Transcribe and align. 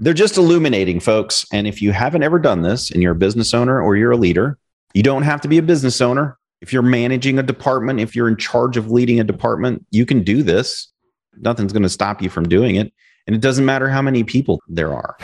They're 0.00 0.14
just 0.14 0.36
illuminating, 0.36 1.00
folks. 1.00 1.44
And 1.52 1.66
if 1.66 1.82
you 1.82 1.90
haven't 1.90 2.22
ever 2.22 2.38
done 2.38 2.62
this 2.62 2.92
and 2.92 3.02
you're 3.02 3.12
a 3.12 3.16
business 3.16 3.52
owner 3.52 3.82
or 3.82 3.96
you're 3.96 4.12
a 4.12 4.16
leader, 4.16 4.56
you 4.94 5.02
don't 5.02 5.24
have 5.24 5.40
to 5.40 5.48
be 5.48 5.58
a 5.58 5.62
business 5.62 6.00
owner. 6.00 6.38
If 6.60 6.72
you're 6.72 6.82
managing 6.82 7.40
a 7.40 7.42
department, 7.42 7.98
if 7.98 8.14
you're 8.14 8.28
in 8.28 8.36
charge 8.36 8.76
of 8.76 8.92
leading 8.92 9.18
a 9.18 9.24
department, 9.24 9.84
you 9.90 10.06
can 10.06 10.22
do 10.22 10.44
this. 10.44 10.92
Nothing's 11.38 11.72
going 11.72 11.82
to 11.82 11.88
stop 11.88 12.22
you 12.22 12.30
from 12.30 12.48
doing 12.48 12.76
it. 12.76 12.92
And 13.26 13.34
it 13.34 13.42
doesn't 13.42 13.64
matter 13.64 13.88
how 13.88 14.00
many 14.00 14.22
people 14.22 14.60
there 14.68 14.94
are. 14.94 15.16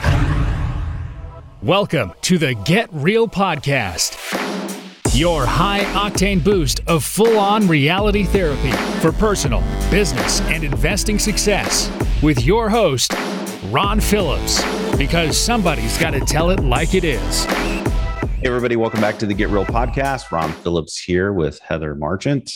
Welcome 1.63 2.11
to 2.23 2.37
the 2.37 2.53
Get 2.65 2.89
Real 2.91 3.29
Podcast, 3.29 4.17
your 5.17 5.45
high 5.45 5.85
octane 5.93 6.43
boost 6.43 6.81
of 6.85 7.05
full 7.05 7.39
on 7.39 7.65
reality 7.69 8.25
therapy 8.25 8.71
for 8.99 9.13
personal, 9.13 9.63
business, 9.89 10.41
and 10.41 10.65
investing 10.65 11.17
success 11.17 11.89
with 12.25 12.43
your 12.43 12.69
host, 12.69 13.13
Ron 13.65 13.99
Phillips, 13.99 14.59
because 14.95 15.37
somebody's 15.37 15.95
got 15.99 16.09
to 16.09 16.19
tell 16.21 16.49
it 16.49 16.59
like 16.59 16.95
it 16.95 17.03
is. 17.03 17.45
Hey, 17.45 18.45
everybody, 18.45 18.75
welcome 18.75 18.99
back 18.99 19.19
to 19.19 19.27
the 19.27 19.35
Get 19.35 19.49
Real 19.49 19.63
podcast. 19.63 20.31
Ron 20.31 20.51
Phillips 20.51 20.99
here 20.99 21.33
with 21.33 21.59
Heather 21.59 21.93
Marchant. 21.93 22.51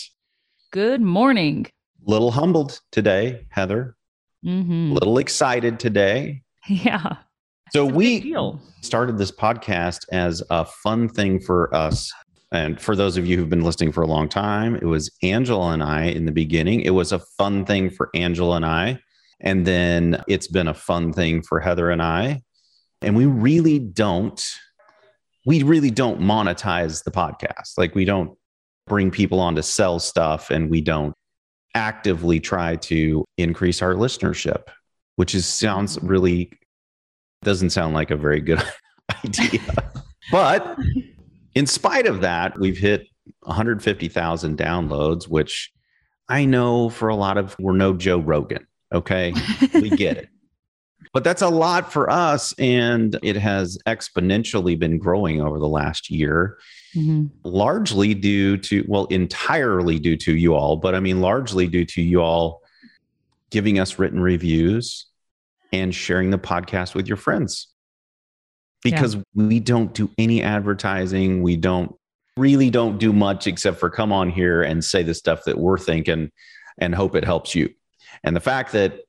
Good 0.71 1.01
morning. 1.01 1.67
Little 2.03 2.31
humbled 2.31 2.81
today, 2.91 3.45
Heather. 3.49 3.95
Mm-hmm. 4.43 4.93
Little 4.93 5.19
excited 5.19 5.79
today. 5.79 6.41
Yeah. 6.67 7.17
So 7.71 7.85
we 7.85 8.35
started 8.81 9.17
this 9.17 9.31
podcast 9.31 10.05
as 10.11 10.43
a 10.49 10.65
fun 10.65 11.09
thing 11.09 11.39
for 11.39 11.73
us. 11.75 12.11
And 12.51 12.81
for 12.81 12.95
those 12.95 13.17
of 13.17 13.27
you 13.27 13.37
who've 13.37 13.49
been 13.49 13.63
listening 13.63 13.91
for 13.91 14.01
a 14.01 14.07
long 14.07 14.29
time, 14.29 14.75
it 14.75 14.85
was 14.85 15.11
Angela 15.21 15.73
and 15.73 15.81
I 15.83 16.05
in 16.05 16.25
the 16.25 16.31
beginning. 16.31 16.81
It 16.81 16.91
was 16.91 17.11
a 17.11 17.19
fun 17.19 17.65
thing 17.65 17.91
for 17.91 18.09
Angela 18.15 18.55
and 18.55 18.65
I. 18.65 18.99
And 19.41 19.65
then 19.65 20.23
it's 20.27 20.47
been 20.47 20.67
a 20.67 20.73
fun 20.73 21.13
thing 21.13 21.41
for 21.41 21.59
Heather 21.59 21.89
and 21.89 22.01
I. 22.01 22.41
And 23.01 23.15
we 23.15 23.25
really 23.25 23.79
don't, 23.79 24.41
we 25.45 25.63
really 25.63 25.91
don't 25.91 26.19
monetize 26.19 27.03
the 27.03 27.11
podcast. 27.11 27.77
Like 27.77 27.95
we 27.95 28.05
don't 28.05 28.37
bring 28.87 29.11
people 29.11 29.39
on 29.39 29.55
to 29.55 29.63
sell 29.63 29.99
stuff 29.99 30.49
and 30.49 30.69
we 30.69 30.81
don't 30.81 31.13
actively 31.75 32.39
try 32.39 32.75
to 32.75 33.23
increase 33.37 33.81
our 33.81 33.93
listenership, 33.93 34.63
which 35.15 35.33
is 35.33 35.45
sounds 35.45 35.97
really 36.01 36.51
doesn't 37.43 37.69
sound 37.69 37.93
like 37.93 38.11
a 38.11 38.17
very 38.17 38.41
good 38.41 38.61
idea. 39.25 39.61
but 40.31 40.77
in 41.55 41.65
spite 41.65 42.07
of 42.07 42.21
that, 42.21 42.59
we've 42.59 42.77
hit 42.77 43.07
150,000 43.41 44.57
downloads, 44.57 45.27
which 45.27 45.71
I 46.27 46.45
know 46.45 46.89
for 46.89 47.09
a 47.09 47.15
lot 47.15 47.37
of 47.37 47.55
we're 47.59 47.77
no 47.77 47.93
Joe 47.93 48.19
Rogan. 48.19 48.67
Okay. 48.93 49.33
We 49.73 49.89
get 49.91 50.17
it. 50.17 50.29
But 51.13 51.23
that's 51.23 51.41
a 51.41 51.49
lot 51.49 51.91
for 51.91 52.07
us. 52.09 52.53
And 52.59 53.17
it 53.23 53.35
has 53.37 53.79
exponentially 53.87 54.77
been 54.77 54.99
growing 54.99 55.41
over 55.41 55.57
the 55.57 55.67
last 55.67 56.11
year, 56.11 56.59
Mhm. 56.95 57.31
largely 57.43 58.13
due 58.13 58.57
to, 58.57 58.85
well, 58.87 59.05
entirely 59.05 59.97
due 59.97 60.17
to 60.17 60.35
you 60.35 60.53
all, 60.53 60.75
but 60.75 60.93
I 60.93 60.99
mean, 60.99 61.19
largely 61.19 61.65
due 61.67 61.85
to 61.85 62.01
you 62.01 62.21
all 62.21 62.61
giving 63.49 63.79
us 63.79 63.97
written 63.97 64.19
reviews 64.19 65.07
and 65.73 65.95
sharing 65.95 66.29
the 66.29 66.37
podcast 66.37 66.93
with 66.93 67.07
your 67.07 67.17
friends. 67.17 67.69
Because 68.83 69.17
we 69.33 69.59
don't 69.59 69.93
do 69.93 70.11
any 70.19 70.43
advertising. 70.43 71.41
We 71.41 71.55
don't 71.55 71.95
really 72.37 72.69
don't 72.69 72.99
do 72.99 73.13
much 73.13 73.47
except 73.47 73.79
for 73.79 73.89
come 73.89 74.11
on 74.11 74.29
here 74.29 74.61
and 74.61 74.83
say 74.83 75.01
the 75.01 75.15
stuff 75.15 75.45
that 75.45 75.57
we're 75.57 75.79
thinking 75.79 76.29
and 76.77 76.93
hope 76.93 77.15
it 77.15 77.25
helps 77.25 77.55
you. 77.55 77.69
And 78.23 78.35
the 78.35 78.39
fact 78.41 78.71
that 78.73 79.01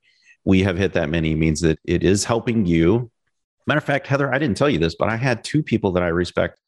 we 0.44 0.62
have 0.62 0.76
hit 0.78 0.92
that 0.94 1.08
many 1.10 1.34
means 1.34 1.60
that 1.60 1.78
it 1.84 2.02
is 2.02 2.24
helping 2.24 2.66
you. 2.66 3.10
Matter 3.66 3.78
of 3.78 3.84
fact, 3.84 4.06
Heather, 4.06 4.32
I 4.32 4.38
didn't 4.38 4.56
tell 4.56 4.70
you 4.70 4.78
this, 4.78 4.94
but 4.94 5.08
I 5.08 5.16
had 5.16 5.44
two 5.44 5.62
people 5.62 5.92
that 5.92 6.02
I 6.02 6.08
respect 6.08 6.58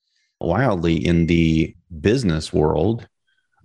wildly 0.40 0.96
in 1.04 1.26
the 1.26 1.74
business 2.00 2.52
world, 2.52 3.08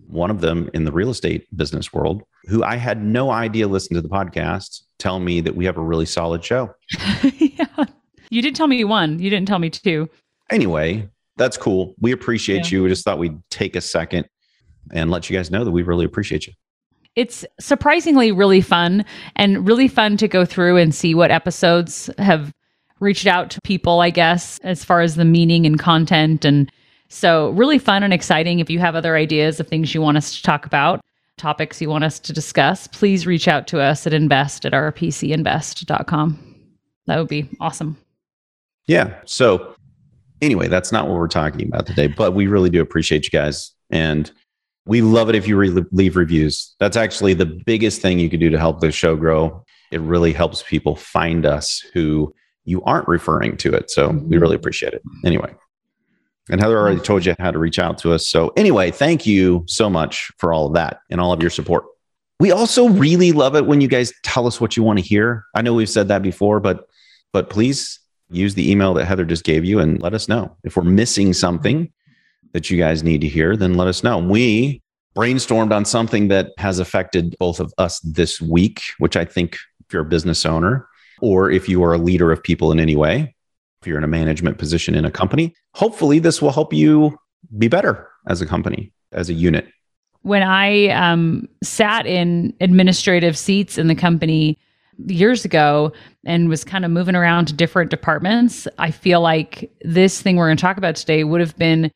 one 0.07 0.31
of 0.31 0.41
them 0.41 0.69
in 0.73 0.85
the 0.85 0.91
real 0.91 1.09
estate 1.09 1.45
business 1.55 1.91
world, 1.91 2.23
who 2.45 2.63
I 2.63 2.75
had 2.77 3.03
no 3.03 3.29
idea 3.31 3.67
listened 3.67 3.95
to 3.95 4.01
the 4.01 4.07
podcast, 4.09 4.83
tell 4.99 5.19
me 5.19 5.41
that 5.41 5.55
we 5.55 5.65
have 5.65 5.77
a 5.77 5.81
really 5.83 6.05
solid 6.05 6.43
show. 6.43 6.73
yeah. 7.37 7.65
You 8.29 8.41
did 8.41 8.55
tell 8.55 8.67
me 8.67 8.83
one. 8.83 9.19
You 9.19 9.29
didn't 9.29 9.47
tell 9.47 9.59
me 9.59 9.69
two. 9.69 10.09
Anyway, 10.49 11.09
that's 11.35 11.57
cool. 11.57 11.95
We 11.99 12.11
appreciate 12.13 12.71
Yeah. 12.71 12.77
you. 12.77 12.83
We 12.83 12.89
just 12.89 13.03
thought 13.03 13.19
we'd 13.19 13.37
take 13.49 13.75
a 13.75 13.81
second 13.81 14.27
and 14.93 15.11
let 15.11 15.29
you 15.29 15.35
guys 15.35 15.51
know 15.51 15.63
that 15.65 15.71
we 15.71 15.83
really 15.83 16.05
appreciate 16.05 16.47
you. 16.47 16.53
It's 17.17 17.43
surprisingly 17.59 18.31
really 18.31 18.61
fun 18.61 19.03
and 19.35 19.67
really 19.67 19.87
fun 19.87 20.17
to 20.17 20.27
go 20.27 20.45
through 20.45 20.77
and 20.77 20.93
see 20.93 21.15
what 21.15 21.31
episodes 21.31 22.11
have 22.19 22.53
reached 22.99 23.25
out 23.25 23.49
to 23.51 23.61
people, 23.63 24.01
I 24.01 24.11
guess, 24.11 24.59
as 24.59 24.85
far 24.85 25.01
as 25.01 25.15
the 25.15 25.25
meaning 25.25 25.65
and 25.65 25.79
content. 25.79 26.45
And 26.45 26.71
so, 27.09 27.49
really 27.49 27.79
fun 27.79 28.03
and 28.03 28.13
exciting. 28.13 28.59
If 28.59 28.69
you 28.69 28.77
have 28.79 28.95
other 28.95 29.15
ideas 29.15 29.59
of 29.59 29.67
things 29.67 29.95
you 29.95 30.01
want 30.01 30.17
us 30.17 30.35
to 30.35 30.43
talk 30.43 30.67
about, 30.67 31.01
topics 31.37 31.81
you 31.81 31.89
want 31.89 32.03
us 32.03 32.19
to 32.19 32.33
discuss, 32.33 32.85
please 32.87 33.25
reach 33.25 33.47
out 33.47 33.65
to 33.67 33.79
us 33.79 34.05
at 34.05 34.13
invest 34.13 34.63
at 34.63 34.73
rpcinvest.com. 34.73 36.55
That 37.07 37.17
would 37.17 37.29
be 37.29 37.49
awesome. 37.59 37.97
Yeah. 38.85 39.19
So, 39.25 39.75
anyway, 40.41 40.67
that's 40.67 40.91
not 40.91 41.07
what 41.07 41.17
we're 41.17 41.27
talking 41.27 41.67
about 41.67 41.87
today, 41.87 42.07
but 42.07 42.33
we 42.33 42.45
really 42.45 42.69
do 42.69 42.79
appreciate 42.79 43.25
you 43.25 43.31
guys. 43.31 43.71
And 43.89 44.31
we 44.87 45.01
love 45.01 45.29
it 45.29 45.35
if 45.35 45.47
you 45.47 45.57
re- 45.57 45.85
leave 45.91 46.15
reviews. 46.15 46.75
That's 46.79 46.97
actually 46.97 47.33
the 47.33 47.45
biggest 47.45 48.01
thing 48.01 48.19
you 48.19 48.29
could 48.29 48.39
do 48.39 48.49
to 48.49 48.59
help 48.59 48.79
the 48.79 48.91
show 48.91 49.15
grow. 49.15 49.63
It 49.91 50.01
really 50.01 50.33
helps 50.33 50.63
people 50.63 50.95
find 50.95 51.45
us 51.45 51.79
who 51.93 52.33
you 52.65 52.81
aren't 52.83 53.07
referring 53.07 53.57
to 53.57 53.73
it. 53.73 53.89
So, 53.89 54.09
we 54.09 54.13
mm-hmm. 54.13 54.39
really 54.39 54.55
appreciate 54.55 54.93
it. 54.93 55.01
Anyway. 55.25 55.53
And 56.49 56.61
Heather 56.61 56.77
already 56.77 57.01
told 57.01 57.25
you 57.25 57.35
how 57.39 57.51
to 57.51 57.59
reach 57.59 57.77
out 57.77 57.97
to 57.99 58.13
us. 58.13 58.27
So, 58.27 58.53
anyway, 58.55 58.91
thank 58.91 59.25
you 59.25 59.63
so 59.67 59.89
much 59.89 60.31
for 60.37 60.53
all 60.53 60.67
of 60.67 60.73
that 60.73 61.01
and 61.09 61.19
all 61.19 61.33
of 61.33 61.41
your 61.41 61.49
support. 61.49 61.83
We 62.39 62.51
also 62.51 62.87
really 62.87 63.31
love 63.31 63.55
it 63.55 63.65
when 63.65 63.81
you 63.81 63.87
guys 63.87 64.13
tell 64.23 64.47
us 64.47 64.61
what 64.61 64.77
you 64.77 64.83
want 64.83 64.99
to 64.99 65.05
hear. 65.05 65.45
I 65.55 65.61
know 65.61 65.73
we've 65.73 65.89
said 65.89 66.07
that 66.09 66.21
before, 66.21 66.59
but 66.59 66.87
but 67.33 67.49
please 67.49 67.99
use 68.29 68.53
the 68.53 68.71
email 68.71 68.93
that 68.93 69.05
Heather 69.05 69.25
just 69.25 69.43
gave 69.43 69.65
you 69.65 69.79
and 69.79 70.01
let 70.01 70.13
us 70.13 70.27
know. 70.27 70.55
If 70.63 70.77
we're 70.77 70.83
missing 70.83 71.33
something 71.33 71.91
that 72.53 72.69
you 72.69 72.77
guys 72.77 73.03
need 73.03 73.21
to 73.21 73.27
hear, 73.27 73.55
then 73.55 73.75
let 73.75 73.87
us 73.87 74.03
know. 74.03 74.17
We 74.17 74.81
brainstormed 75.15 75.73
on 75.73 75.83
something 75.85 76.27
that 76.27 76.51
has 76.57 76.79
affected 76.79 77.35
both 77.39 77.59
of 77.59 77.73
us 77.77 77.99
this 78.01 78.39
week, 78.39 78.81
which 78.99 79.17
I 79.17 79.25
think 79.25 79.57
if 79.85 79.93
you're 79.93 80.03
a 80.03 80.05
business 80.05 80.45
owner 80.45 80.87
or 81.21 81.49
if 81.49 81.67
you 81.67 81.83
are 81.83 81.93
a 81.93 81.97
leader 81.97 82.31
of 82.31 82.43
people 82.43 82.71
in 82.71 82.79
any 82.79 82.95
way, 82.95 83.35
if 83.81 83.87
you're 83.87 83.97
in 83.97 84.03
a 84.03 84.07
management 84.07 84.57
position 84.57 84.93
in 84.95 85.05
a 85.05 85.11
company, 85.11 85.55
hopefully 85.73 86.19
this 86.19 86.41
will 86.41 86.51
help 86.51 86.73
you 86.73 87.17
be 87.57 87.67
better 87.67 88.07
as 88.27 88.41
a 88.41 88.45
company, 88.45 88.91
as 89.11 89.29
a 89.29 89.33
unit. 89.33 89.67
when 90.23 90.43
I 90.43 90.89
um, 90.89 91.47
sat 91.63 92.05
in 92.05 92.53
administrative 92.59 93.37
seats 93.37 93.77
in 93.77 93.87
the 93.87 93.95
company 93.95 94.59
years 95.05 95.45
ago 95.45 95.93
and 96.25 96.49
was 96.49 96.65
kind 96.65 96.83
of 96.83 96.91
moving 96.91 97.15
around 97.15 97.45
to 97.47 97.53
different 97.53 97.91
departments, 97.91 98.67
I 98.77 98.91
feel 98.91 99.21
like 99.21 99.71
this 99.81 100.21
thing 100.21 100.35
we're 100.35 100.47
going 100.47 100.57
to 100.57 100.61
talk 100.61 100.77
about 100.77 100.97
today 100.97 101.23
would 101.23 101.39
have 101.39 101.55
been, 101.57 101.91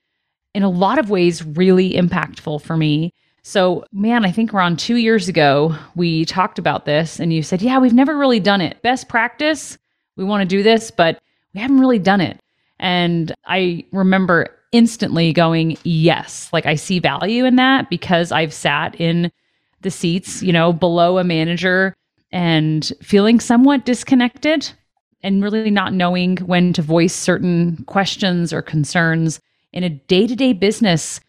in 0.53 0.63
a 0.63 0.69
lot 0.69 0.99
of 0.99 1.09
ways, 1.09 1.43
really 1.43 1.93
impactful 1.93 2.61
for 2.61 2.77
me. 2.77 3.13
So, 3.43 3.85
man, 3.91 4.25
I 4.25 4.31
think 4.31 4.53
around 4.53 4.77
two 4.77 4.97
years 4.97 5.27
ago, 5.27 5.75
we 5.95 6.25
talked 6.25 6.59
about 6.59 6.85
this, 6.85 7.19
and 7.19 7.33
you 7.33 7.41
said, 7.41 7.61
Yeah, 7.61 7.79
we've 7.79 7.93
never 7.93 8.17
really 8.17 8.39
done 8.39 8.61
it. 8.61 8.81
Best 8.81 9.09
practice, 9.09 9.77
we 10.15 10.23
want 10.23 10.41
to 10.41 10.47
do 10.47 10.61
this, 10.61 10.91
but 10.91 11.21
we 11.53 11.61
haven't 11.61 11.79
really 11.79 11.99
done 11.99 12.21
it. 12.21 12.39
And 12.79 13.33
I 13.45 13.85
remember 13.91 14.49
instantly 14.71 15.33
going, 15.33 15.77
yes, 15.83 16.49
like 16.53 16.65
I 16.65 16.75
see 16.75 16.99
value 16.99 17.45
in 17.45 17.55
that 17.57 17.89
because 17.89 18.31
I've 18.31 18.53
sat 18.53 18.99
in 18.99 19.31
the 19.81 19.91
seats, 19.91 20.41
you 20.41 20.53
know, 20.53 20.71
below 20.71 21.17
a 21.17 21.23
manager 21.23 21.93
and 22.31 22.91
feeling 23.01 23.39
somewhat 23.39 23.85
disconnected 23.85 24.71
and 25.23 25.43
really 25.43 25.69
not 25.69 25.93
knowing 25.93 26.37
when 26.37 26.73
to 26.73 26.81
voice 26.81 27.13
certain 27.13 27.83
questions 27.85 28.53
or 28.53 28.61
concerns 28.61 29.39
in 29.73 29.83
a 29.83 29.89
day 29.89 30.27
to 30.27 30.35
day 30.35 30.53
business. 30.53 31.19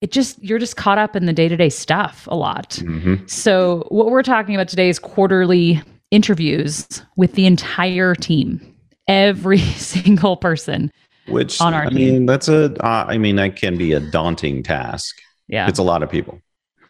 It 0.00 0.10
just, 0.10 0.42
you're 0.42 0.58
just 0.58 0.76
caught 0.76 0.98
up 0.98 1.14
in 1.14 1.26
the 1.26 1.32
day 1.32 1.46
to 1.48 1.56
day 1.56 1.68
stuff 1.68 2.26
a 2.30 2.34
lot. 2.34 2.70
Mhm. 2.82 3.28
So, 3.30 3.86
what 3.88 4.06
we're 4.10 4.22
talking 4.24 4.54
about 4.56 4.66
today 4.68 4.88
is 4.88 4.98
quarterly 4.98 5.80
interviews 6.10 7.02
with 7.16 7.34
the 7.34 7.46
entire 7.46 8.14
team, 8.16 8.60
every 9.06 9.58
single 9.76 10.36
person. 10.36 10.90
Which 11.28 11.60
On 11.60 11.72
our 11.72 11.84
I 11.84 11.90
mean, 11.90 12.26
that's 12.26 12.48
a. 12.48 12.72
Uh, 12.84 13.04
I 13.08 13.16
mean, 13.16 13.36
that 13.36 13.54
can 13.54 13.78
be 13.78 13.92
a 13.92 14.00
daunting 14.00 14.64
task. 14.64 15.14
Yeah. 15.46 15.68
It's 15.68 15.78
a 15.78 15.82
lot 15.84 16.02
of 16.02 16.10
people. 16.10 16.40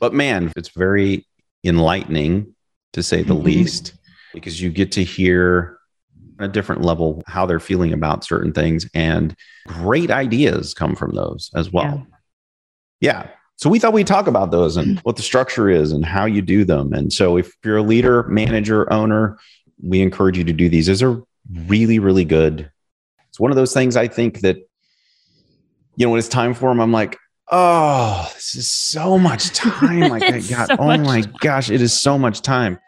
But 0.00 0.14
man, 0.14 0.50
it's 0.56 0.70
very 0.70 1.26
enlightening 1.64 2.54
to 2.94 3.02
say 3.02 3.22
the 3.22 3.34
Mhm. 3.34 3.42
least, 3.44 3.92
because 4.32 4.60
you 4.62 4.70
get 4.70 4.90
to 4.92 5.04
hear 5.04 5.76
a 6.42 6.48
different 6.48 6.82
level 6.82 7.22
how 7.26 7.46
they're 7.46 7.60
feeling 7.60 7.92
about 7.92 8.24
certain 8.24 8.52
things 8.52 8.88
and 8.94 9.34
great 9.66 10.10
ideas 10.10 10.74
come 10.74 10.94
from 10.94 11.14
those 11.14 11.50
as 11.54 11.72
well. 11.72 12.06
Yeah. 13.00 13.28
So 13.56 13.68
we 13.68 13.78
thought 13.78 13.92
we'd 13.92 14.06
talk 14.06 14.26
about 14.26 14.50
those 14.50 14.76
and 14.76 14.98
what 15.02 15.16
the 15.16 15.22
structure 15.22 15.68
is 15.68 15.92
and 15.92 16.04
how 16.04 16.24
you 16.24 16.42
do 16.42 16.64
them. 16.64 16.92
And 16.92 17.12
so 17.12 17.36
if 17.36 17.52
you're 17.64 17.76
a 17.76 17.82
leader, 17.82 18.24
manager, 18.24 18.90
owner, 18.92 19.38
we 19.82 20.00
encourage 20.00 20.38
you 20.38 20.44
to 20.44 20.52
do 20.52 20.68
these. 20.68 20.86
These 20.86 21.02
are 21.02 21.22
really, 21.66 21.98
really 21.98 22.24
good. 22.24 22.70
It's 23.28 23.40
one 23.40 23.50
of 23.50 23.56
those 23.56 23.72
things 23.72 23.96
I 23.96 24.08
think 24.08 24.40
that, 24.40 24.56
you 25.96 26.06
know, 26.06 26.10
when 26.10 26.18
it's 26.18 26.28
time 26.28 26.54
for 26.54 26.68
them, 26.68 26.80
I'm 26.80 26.92
like, 26.92 27.18
oh, 27.50 28.30
this 28.34 28.54
is 28.54 28.70
so 28.70 29.18
much 29.18 29.50
time. 29.54 30.00
Like, 30.10 30.22
I 30.22 30.40
got, 30.40 30.68
so 30.68 30.76
oh 30.78 30.86
my 30.98 31.20
time. 31.22 31.34
gosh, 31.40 31.70
it 31.70 31.80
is 31.80 31.92
so 31.92 32.18
much 32.18 32.42
time. 32.42 32.78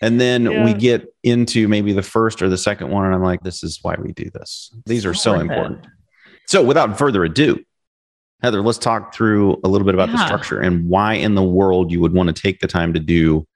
And 0.00 0.20
then 0.20 0.44
yeah. 0.44 0.64
we 0.64 0.74
get 0.74 1.12
into 1.24 1.66
maybe 1.66 1.92
the 1.92 2.02
first 2.02 2.40
or 2.40 2.48
the 2.48 2.58
second 2.58 2.90
one, 2.90 3.04
and 3.04 3.14
I'm 3.14 3.22
like, 3.22 3.42
this 3.42 3.64
is 3.64 3.80
why 3.82 3.96
we 3.98 4.12
do 4.12 4.30
this. 4.30 4.72
These 4.86 5.04
are 5.04 5.14
so 5.14 5.34
important. 5.34 5.84
It. 5.84 5.90
So, 6.46 6.62
without 6.62 6.96
further 6.96 7.24
ado, 7.24 7.58
Heather, 8.40 8.62
let's 8.62 8.78
talk 8.78 9.12
through 9.12 9.60
a 9.64 9.68
little 9.68 9.84
bit 9.84 9.94
about 9.94 10.10
yeah. 10.10 10.16
the 10.16 10.26
structure 10.26 10.60
and 10.60 10.88
why 10.88 11.14
in 11.14 11.34
the 11.34 11.42
world 11.42 11.90
you 11.90 12.00
would 12.00 12.12
want 12.12 12.28
to 12.34 12.42
take 12.42 12.60
the 12.60 12.68
time 12.68 12.92
to 12.92 13.00
do 13.00 13.46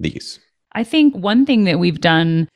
these. 0.00 0.40
I 0.72 0.84
think 0.84 1.14
one 1.14 1.44
thing 1.44 1.64
that 1.64 1.78
we've 1.78 2.00
done, 2.00 2.48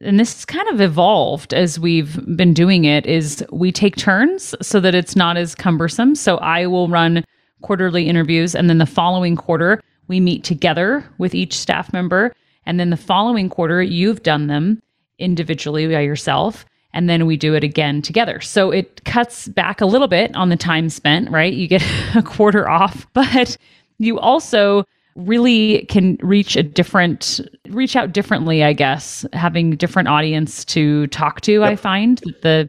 and 0.00 0.20
this 0.20 0.32
has 0.34 0.44
kind 0.44 0.68
of 0.68 0.80
evolved 0.80 1.52
as 1.52 1.80
we've 1.80 2.24
been 2.36 2.54
doing 2.54 2.84
it, 2.84 3.06
is 3.06 3.44
we 3.50 3.72
take 3.72 3.96
turns 3.96 4.54
so 4.62 4.78
that 4.80 4.94
it's 4.94 5.16
not 5.16 5.36
as 5.36 5.54
cumbersome. 5.54 6.14
So 6.14 6.36
I 6.38 6.66
will 6.66 6.88
run 6.88 7.24
quarterly 7.62 8.08
interviews, 8.08 8.54
and 8.54 8.70
then 8.70 8.78
the 8.78 8.86
following 8.86 9.34
quarter, 9.34 9.82
we 10.06 10.20
meet 10.20 10.44
together 10.44 11.04
with 11.18 11.34
each 11.34 11.56
staff 11.56 11.92
member. 11.92 12.32
And 12.66 12.78
then 12.78 12.90
the 12.90 12.96
following 12.96 13.48
quarter, 13.48 13.82
you've 13.82 14.22
done 14.22 14.46
them 14.46 14.82
individually 15.18 15.86
by 15.86 16.00
yourself 16.00 16.64
and 16.92 17.08
then 17.08 17.26
we 17.26 17.36
do 17.36 17.54
it 17.54 17.64
again 17.64 18.02
together. 18.02 18.40
So 18.40 18.70
it 18.70 19.04
cuts 19.04 19.48
back 19.48 19.80
a 19.80 19.86
little 19.86 20.08
bit 20.08 20.34
on 20.34 20.48
the 20.48 20.56
time 20.56 20.88
spent, 20.88 21.30
right? 21.30 21.52
You 21.52 21.68
get 21.68 21.84
a 22.14 22.22
quarter 22.22 22.68
off, 22.68 23.06
but 23.12 23.56
you 23.98 24.18
also 24.18 24.84
really 25.16 25.84
can 25.88 26.16
reach 26.22 26.56
a 26.56 26.62
different 26.62 27.40
reach 27.68 27.96
out 27.96 28.12
differently, 28.12 28.64
I 28.64 28.72
guess, 28.72 29.26
having 29.32 29.76
different 29.76 30.08
audience 30.08 30.64
to 30.66 31.08
talk 31.08 31.40
to. 31.42 31.52
Yep. 31.52 31.62
I 31.62 31.76
find 31.76 32.18
the 32.42 32.68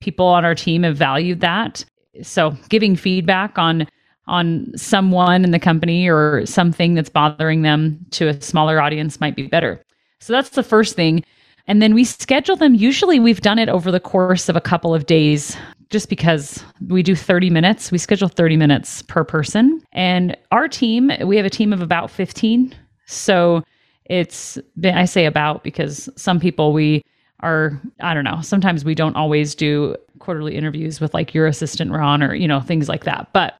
people 0.00 0.26
on 0.26 0.44
our 0.44 0.54
team 0.54 0.82
have 0.84 0.96
valued 0.96 1.40
that. 1.40 1.84
So 2.22 2.56
giving 2.68 2.96
feedback 2.96 3.58
on 3.58 3.86
on 4.30 4.70
someone 4.76 5.44
in 5.44 5.50
the 5.50 5.58
company 5.58 6.08
or 6.08 6.46
something 6.46 6.94
that's 6.94 7.10
bothering 7.10 7.62
them 7.62 7.98
to 8.12 8.28
a 8.28 8.40
smaller 8.40 8.80
audience 8.80 9.20
might 9.20 9.34
be 9.34 9.48
better. 9.48 9.82
So 10.20 10.32
that's 10.32 10.50
the 10.50 10.62
first 10.62 10.94
thing. 10.94 11.24
And 11.66 11.82
then 11.82 11.94
we 11.94 12.04
schedule 12.04 12.56
them. 12.56 12.74
Usually 12.74 13.18
we've 13.20 13.40
done 13.40 13.58
it 13.58 13.68
over 13.68 13.90
the 13.90 14.00
course 14.00 14.48
of 14.48 14.56
a 14.56 14.60
couple 14.60 14.94
of 14.94 15.06
days 15.06 15.56
just 15.90 16.08
because 16.08 16.64
we 16.88 17.02
do 17.02 17.16
30 17.16 17.50
minutes. 17.50 17.90
We 17.90 17.98
schedule 17.98 18.28
30 18.28 18.56
minutes 18.56 19.02
per 19.02 19.24
person. 19.24 19.82
And 19.92 20.36
our 20.52 20.68
team, 20.68 21.10
we 21.24 21.36
have 21.36 21.46
a 21.46 21.50
team 21.50 21.72
of 21.72 21.82
about 21.82 22.10
15. 22.10 22.74
So 23.06 23.62
it's, 24.04 24.58
I 24.84 25.04
say 25.04 25.26
about 25.26 25.64
because 25.64 26.08
some 26.16 26.38
people 26.38 26.72
we 26.72 27.02
are, 27.40 27.80
I 28.00 28.14
don't 28.14 28.24
know, 28.24 28.40
sometimes 28.42 28.84
we 28.84 28.94
don't 28.94 29.16
always 29.16 29.54
do 29.54 29.96
quarterly 30.20 30.54
interviews 30.54 31.00
with 31.00 31.14
like 31.14 31.34
your 31.34 31.46
assistant 31.46 31.90
Ron 31.90 32.22
or, 32.22 32.34
you 32.34 32.46
know, 32.46 32.60
things 32.60 32.88
like 32.88 33.04
that. 33.04 33.28
But 33.32 33.54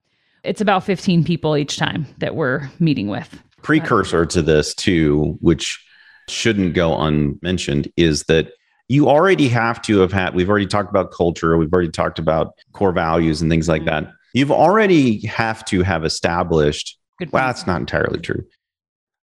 it's 0.45 0.61
about 0.61 0.85
15 0.85 1.25
people 1.25 1.57
each 1.57 1.77
time 1.77 2.07
that 2.19 2.35
we're 2.35 2.69
meeting 2.79 3.09
with. 3.09 3.43
Precursor 3.63 4.25
to 4.27 4.43
this, 4.43 4.75
too, 4.75 5.37
which 5.41 5.85
shouldn't 6.29 6.75
go 6.75 6.99
unmentioned 7.01 7.93
is 7.97 8.25
that 8.25 8.53
you 8.89 9.09
already 9.09 9.49
have 9.49 9.81
to 9.83 9.99
have 10.01 10.13
had, 10.13 10.35
we've 10.35 10.49
already 10.49 10.67
talked 10.67 10.91
about 10.91 11.13
culture, 11.13 11.57
we've 11.57 11.73
already 11.73 11.91
talked 11.91 12.19
about 12.19 12.55
core 12.73 12.93
values 12.93 13.41
and 13.41 13.51
things 13.51 13.69
like 13.69 13.83
mm-hmm. 13.83 14.07
that. 14.07 14.13
You've 14.33 14.51
already 14.51 15.27
have 15.27 15.65
to 15.67 15.83
have 15.83 16.05
established, 16.05 16.99
Good 17.19 17.33
well, 17.33 17.47
that's 17.47 17.67
not 17.67 17.81
entirely 17.81 18.21
true. 18.21 18.45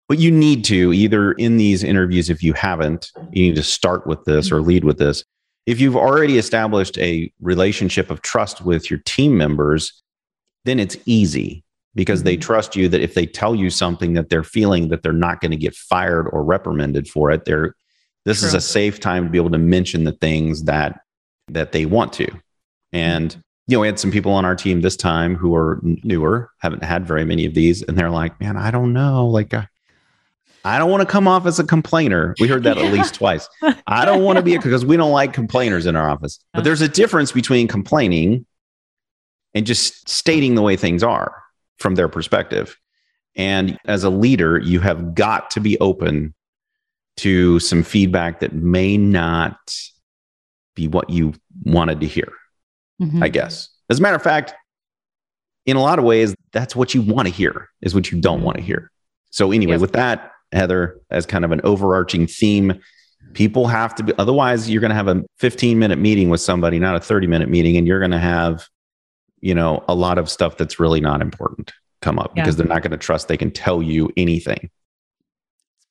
But 0.09 0.19
you 0.19 0.31
need 0.31 0.65
to 0.67 0.93
either 0.93 1.33
in 1.33 1.57
these 1.57 1.85
interviews, 1.85 2.31
if 2.31 2.43
you 2.43 2.53
haven't, 2.53 3.11
you 3.33 3.45
need 3.45 3.57
to 3.57 3.63
start 3.63 4.07
with 4.07 4.25
this 4.25 4.51
or 4.51 4.57
mm-hmm. 4.57 4.69
lead 4.69 4.85
with 4.85 4.99
this. 4.99 5.25
If 5.67 5.81
you've 5.81 5.97
already 5.97 6.39
established 6.39 6.99
a 6.99 7.33
relationship 7.41 8.11
of 8.11 8.23
trust 8.23 8.65
with 8.65 8.91
your 8.91 9.01
team 9.05 9.37
members, 9.37 10.03
then 10.65 10.79
it's 10.79 10.97
easy 11.07 11.65
because 11.95 12.23
they 12.23 12.35
mm-hmm. 12.35 12.43
trust 12.43 12.77
you 12.77 12.89
that 12.89 13.01
if 13.01 13.15
they 13.15 13.27
tell 13.27 13.55
you 13.55 13.71
something 13.71 14.15
that 14.15 14.29
they're 14.29 14.45
feeling 14.45 14.89
that 14.89 15.03
they're 15.03 15.13
not 15.13 15.41
going 15.41 15.51
to 15.51 15.57
get 15.57 15.75
fired 15.75 16.29
or 16.29 16.45
reprimanded 16.45 17.09
for 17.09 17.31
it 17.31 17.45
they're 17.45 17.75
this 18.25 18.41
True. 18.41 18.49
is 18.49 18.55
a 18.55 18.61
safe 18.61 19.01
time 19.01 19.25
to 19.25 19.31
be 19.31 19.39
able 19.39 19.51
to 19.51 19.59
mention 19.59 20.05
the 20.05 20.13
things 20.13 20.65
that 20.65 21.01
that 21.49 21.73
they 21.73 21.87
want 21.87 22.13
to 22.15 22.29
and 22.93 23.31
mm-hmm. 23.31 23.41
you 23.67 23.77
know 23.77 23.81
we 23.81 23.87
had 23.87 23.99
some 23.99 24.11
people 24.11 24.33
on 24.33 24.45
our 24.45 24.55
team 24.55 24.81
this 24.81 24.97
time 24.97 25.35
who 25.35 25.55
are 25.55 25.81
newer 25.83 26.51
haven't 26.59 26.85
had 26.85 27.07
very 27.07 27.25
many 27.25 27.45
of 27.47 27.55
these 27.55 27.83
and 27.83 27.99
they're 27.99 28.11
like 28.11 28.39
man 28.41 28.57
i 28.57 28.71
don't 28.71 28.93
know 28.93 29.27
like 29.27 29.53
I, 29.55 29.67
I 30.65 30.79
don't 30.79 30.91
want 30.91 31.01
to 31.01 31.07
come 31.07 31.27
off 31.27 31.47
as 31.47 31.59
a 31.59 31.65
complainer. 31.65 32.35
We 32.39 32.47
heard 32.47 32.65
that 32.65 32.77
yeah. 32.77 32.85
at 32.85 32.93
least 32.93 33.15
twice. 33.15 33.49
I 33.87 34.05
don't 34.05 34.23
want 34.23 34.37
to 34.37 34.43
be 34.43 34.59
because 34.59 34.85
we 34.85 34.97
don't 34.97 35.11
like 35.11 35.33
complainers 35.33 35.87
in 35.87 35.97
our 35.97 36.11
office. 36.11 36.39
But 36.53 36.65
there's 36.65 36.83
a 36.83 36.89
difference 36.89 37.33
between 37.33 37.67
complaining 37.67 38.45
and 39.55 39.67
just 39.67 40.09
stating 40.09 40.55
the 40.55 40.63
way 40.63 40.77
things 40.77 41.03
are 41.03 41.43
from 41.79 41.95
their 41.95 42.09
perspective. 42.09 42.77
And 43.37 43.79
as 43.85 44.05
a 44.05 44.11
leader, 44.11 44.59
you 44.59 44.81
have 44.81 45.15
got 45.15 45.51
to 45.53 45.61
be 45.61 45.79
open 45.79 46.35
to 47.19 47.59
some 47.61 47.83
feedback 47.83 48.41
that 48.41 48.53
may 48.53 48.97
not 48.97 49.59
be 50.75 50.89
what 50.89 51.11
you 51.11 51.35
wanted 51.65 52.01
to 52.01 52.07
hear, 52.07 52.33
mm-hmm. 53.01 53.23
I 53.23 53.29
guess. 53.29 53.69
As 53.89 53.99
a 53.99 54.03
matter 54.03 54.17
of 54.17 54.23
fact, 54.23 54.55
in 55.67 55.77
a 55.77 55.83
lot 55.83 55.99
of 55.99 56.05
ways, 56.05 56.35
that's 56.53 56.75
what 56.75 56.95
you 56.95 57.03
want 57.03 57.29
to 57.29 57.35
hear, 57.35 57.69
is 57.83 57.95
what 57.95 58.11
you 58.11 58.21
don't 58.21 58.43
want 58.43 58.57
to 58.57 58.63
hear. 58.63 58.91
So, 59.31 59.53
anyway, 59.53 59.75
yes. 59.75 59.81
with 59.81 59.93
that, 59.93 60.33
Heather, 60.53 60.99
as 61.11 61.27
kind 61.27 61.45
of 61.45 61.53
an 61.53 61.61
overarching 61.63 62.27
theme, 62.27 62.81
people 63.35 63.67
have 63.67 63.95
to 63.97 64.03
be, 64.03 64.13
otherwise, 64.19 64.71
you're 64.71 64.81
going 64.81 64.91
to 64.91 64.97
have 64.97 65.09
a 65.09 65.23
15 65.39 65.79
minute 65.79 65.99
meeting 65.99 66.31
with 66.31 66.41
somebody, 66.41 66.79
not 66.79 66.97
a 66.97 67.01
30 67.01 67.27
minute 67.27 67.49
meeting, 67.49 67.77
and 67.77 67.87
you're 67.87 68.01
going 68.01 68.11
to 68.11 68.19
have 68.19 68.67
you 69.41 69.55
know, 69.55 69.85
a 69.89 69.95
lot 69.95 70.19
of 70.19 70.29
stuff 70.29 70.57
that's 70.57 70.79
really 70.79 71.01
not 71.01 71.21
important 71.21 71.73
come 72.03 72.19
up 72.19 72.33
yeah. 72.35 72.43
because 72.43 72.57
they're 72.57 72.67
not 72.67 72.83
going 72.83 72.91
to 72.91 72.97
trust 72.97 73.29
they 73.29 73.37
can 73.37 73.51
tell 73.51 73.83
you 73.83 74.11
anything. 74.17 74.71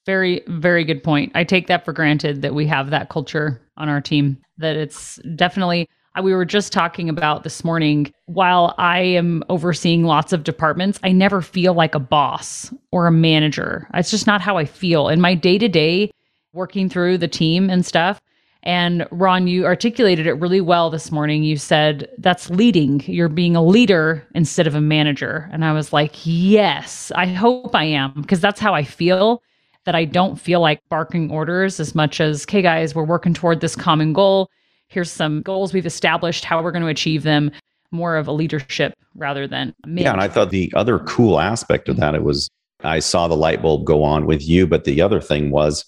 Very, 0.05 0.41
very 0.47 0.83
good 0.83 1.03
point. 1.03 1.31
I 1.35 1.43
take 1.43 1.67
that 1.67 1.85
for 1.85 1.93
granted 1.93 2.41
that 2.41 2.55
we 2.55 2.65
have 2.67 2.89
that 2.89 3.09
culture 3.09 3.61
on 3.77 3.89
our 3.89 4.01
team, 4.01 4.37
that 4.57 4.75
it's 4.75 5.17
definitely, 5.35 5.87
uh, 6.17 6.21
we 6.23 6.33
were 6.33 6.45
just 6.45 6.73
talking 6.73 7.09
about 7.09 7.43
this 7.43 7.63
morning. 7.63 8.11
While 8.25 8.73
I 8.77 8.99
am 8.99 9.43
overseeing 9.49 10.03
lots 10.05 10.33
of 10.33 10.43
departments, 10.43 10.99
I 11.03 11.11
never 11.11 11.41
feel 11.41 11.73
like 11.73 11.93
a 11.93 11.99
boss 11.99 12.73
or 12.91 13.05
a 13.05 13.11
manager. 13.11 13.87
It's 13.93 14.09
just 14.09 14.25
not 14.25 14.41
how 14.41 14.57
I 14.57 14.65
feel. 14.65 15.09
In 15.09 15.21
my 15.21 15.35
day 15.35 15.59
to 15.59 15.67
day, 15.67 16.11
working 16.53 16.89
through 16.89 17.19
the 17.19 17.27
team 17.27 17.69
and 17.69 17.85
stuff, 17.85 18.19
and 18.63 19.07
Ron, 19.11 19.47
you 19.47 19.65
articulated 19.65 20.27
it 20.27 20.33
really 20.33 20.61
well 20.61 20.89
this 20.89 21.11
morning. 21.11 21.43
You 21.43 21.57
said 21.57 22.09
that's 22.17 22.49
leading. 22.49 23.01
You're 23.05 23.29
being 23.29 23.55
a 23.55 23.63
leader 23.63 24.27
instead 24.35 24.67
of 24.67 24.75
a 24.75 24.81
manager. 24.81 25.49
And 25.53 25.63
I 25.63 25.71
was 25.71 25.93
like, 25.93 26.15
yes, 26.23 27.11
I 27.15 27.25
hope 27.25 27.73
I 27.73 27.85
am, 27.85 28.13
because 28.21 28.41
that's 28.41 28.59
how 28.59 28.73
I 28.73 28.83
feel. 28.83 29.41
That 29.85 29.95
I 29.95 30.03
don't 30.05 30.35
feel 30.35 30.59
like 30.59 30.81
barking 30.89 31.31
orders 31.31 31.79
as 31.79 31.95
much 31.95 32.19
as, 32.19 32.43
okay, 32.43 32.61
guys, 32.61 32.93
we're 32.93 33.05
working 33.05 33.33
toward 33.33 33.61
this 33.61 33.75
common 33.75 34.11
goal. 34.13 34.49
Here's 34.87 35.09
some 35.09 35.41
goals 35.41 35.73
we've 35.73 35.85
established, 35.85 36.43
how 36.43 36.61
we're 36.61 36.73
going 36.73 36.83
to 36.83 36.89
achieve 36.89 37.23
them. 37.23 37.49
More 37.91 38.17
of 38.17 38.27
a 38.27 38.31
leadership 38.31 38.93
rather 39.15 39.47
than 39.47 39.73
yeah. 39.87 40.11
And 40.11 40.21
I 40.21 40.27
thought 40.27 40.51
the 40.51 40.71
other 40.75 40.99
cool 40.99 41.39
aspect 41.39 41.89
of 41.89 41.97
that 41.97 42.13
it 42.13 42.23
was 42.23 42.49
I 42.83 42.99
saw 42.99 43.27
the 43.27 43.35
light 43.35 43.61
bulb 43.63 43.85
go 43.85 44.03
on 44.03 44.25
with 44.27 44.47
you, 44.47 44.67
but 44.67 44.83
the 44.83 45.01
other 45.01 45.19
thing 45.19 45.49
was 45.49 45.85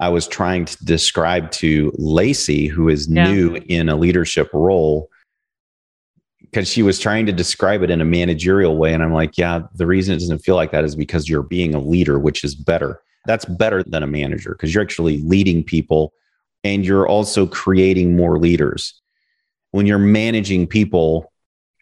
I 0.00 0.08
was 0.08 0.26
trying 0.26 0.64
to 0.64 0.84
describe 0.84 1.50
to 1.52 1.92
Lacey, 1.96 2.66
who 2.66 2.88
is 2.88 3.08
yeah. 3.08 3.30
new 3.30 3.56
in 3.68 3.88
a 3.88 3.96
leadership 3.96 4.48
role, 4.52 5.10
because 6.40 6.68
she 6.68 6.82
was 6.82 6.98
trying 6.98 7.26
to 7.26 7.32
describe 7.32 7.82
it 7.82 7.90
in 7.90 8.00
a 8.00 8.04
managerial 8.04 8.76
way. 8.76 8.94
And 8.94 9.02
I'm 9.02 9.12
like, 9.12 9.36
yeah, 9.36 9.60
the 9.74 9.86
reason 9.86 10.14
it 10.14 10.20
doesn't 10.20 10.38
feel 10.38 10.56
like 10.56 10.72
that 10.72 10.84
is 10.84 10.96
because 10.96 11.28
you're 11.28 11.42
being 11.42 11.74
a 11.74 11.80
leader, 11.80 12.18
which 12.18 12.42
is 12.42 12.54
better. 12.54 13.02
That's 13.26 13.44
better 13.44 13.82
than 13.82 14.02
a 14.02 14.06
manager 14.06 14.52
because 14.52 14.74
you're 14.74 14.82
actually 14.82 15.18
leading 15.18 15.62
people 15.62 16.14
and 16.64 16.84
you're 16.84 17.06
also 17.06 17.46
creating 17.46 18.16
more 18.16 18.38
leaders. 18.38 19.00
When 19.72 19.86
you're 19.86 19.98
managing 19.98 20.66
people, 20.66 21.30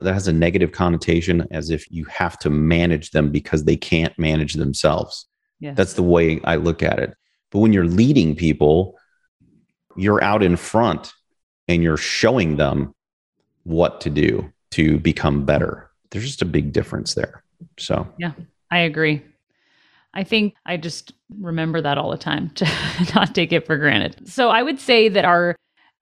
that 0.01 0.13
has 0.13 0.29
a 0.29 0.33
negative 0.33 0.73
connotation 0.73 1.47
as 1.51 1.71
if 1.71 1.91
you 1.91 2.05
have 2.05 2.39
to 2.41 2.51
manage 2.51 3.11
them 3.11 3.31
because 3.31 3.65
they 3.65 3.77
can't 3.77 4.17
manage 4.19 4.55
themselves. 4.55 5.27
Yes. 5.61 5.77
That's 5.77 5.95
the 5.95 6.03
way 6.03 6.41
I 6.45 6.57
look 6.57 6.83
at 6.83 6.99
it. 6.99 7.15
But 7.51 7.61
when 7.61 7.73
you're 7.73 7.87
leading 7.87 8.37
people, 8.37 8.99
you're 9.97 10.23
out 10.23 10.43
in 10.43 10.57
front 10.57 11.13
and 11.67 11.83
you're 11.83 11.97
showing 11.97 12.57
them 12.57 12.95
what 13.65 14.01
to 14.03 14.11
do 14.11 14.51
to 14.71 14.99
become 14.99 15.45
better. 15.45 15.91
There's 16.11 16.25
just 16.25 16.43
a 16.43 16.47
big 16.47 16.73
difference 16.73 17.15
there. 17.15 17.43
So, 17.79 18.07
yeah, 18.19 18.33
I 18.71 18.79
agree. 18.79 19.23
I 20.15 20.25
think 20.25 20.55
I 20.65 20.77
just 20.79 21.13
remember 21.39 21.81
that 21.83 21.99
all 21.99 22.11
the 22.11 22.17
time 22.17 22.51
to 22.57 22.67
not 23.15 23.35
take 23.35 23.53
it 23.53 23.67
for 23.67 23.77
granted. 23.77 24.29
So, 24.29 24.49
I 24.51 24.63
would 24.63 24.81
say 24.81 25.09
that 25.09 25.25
our 25.25 25.57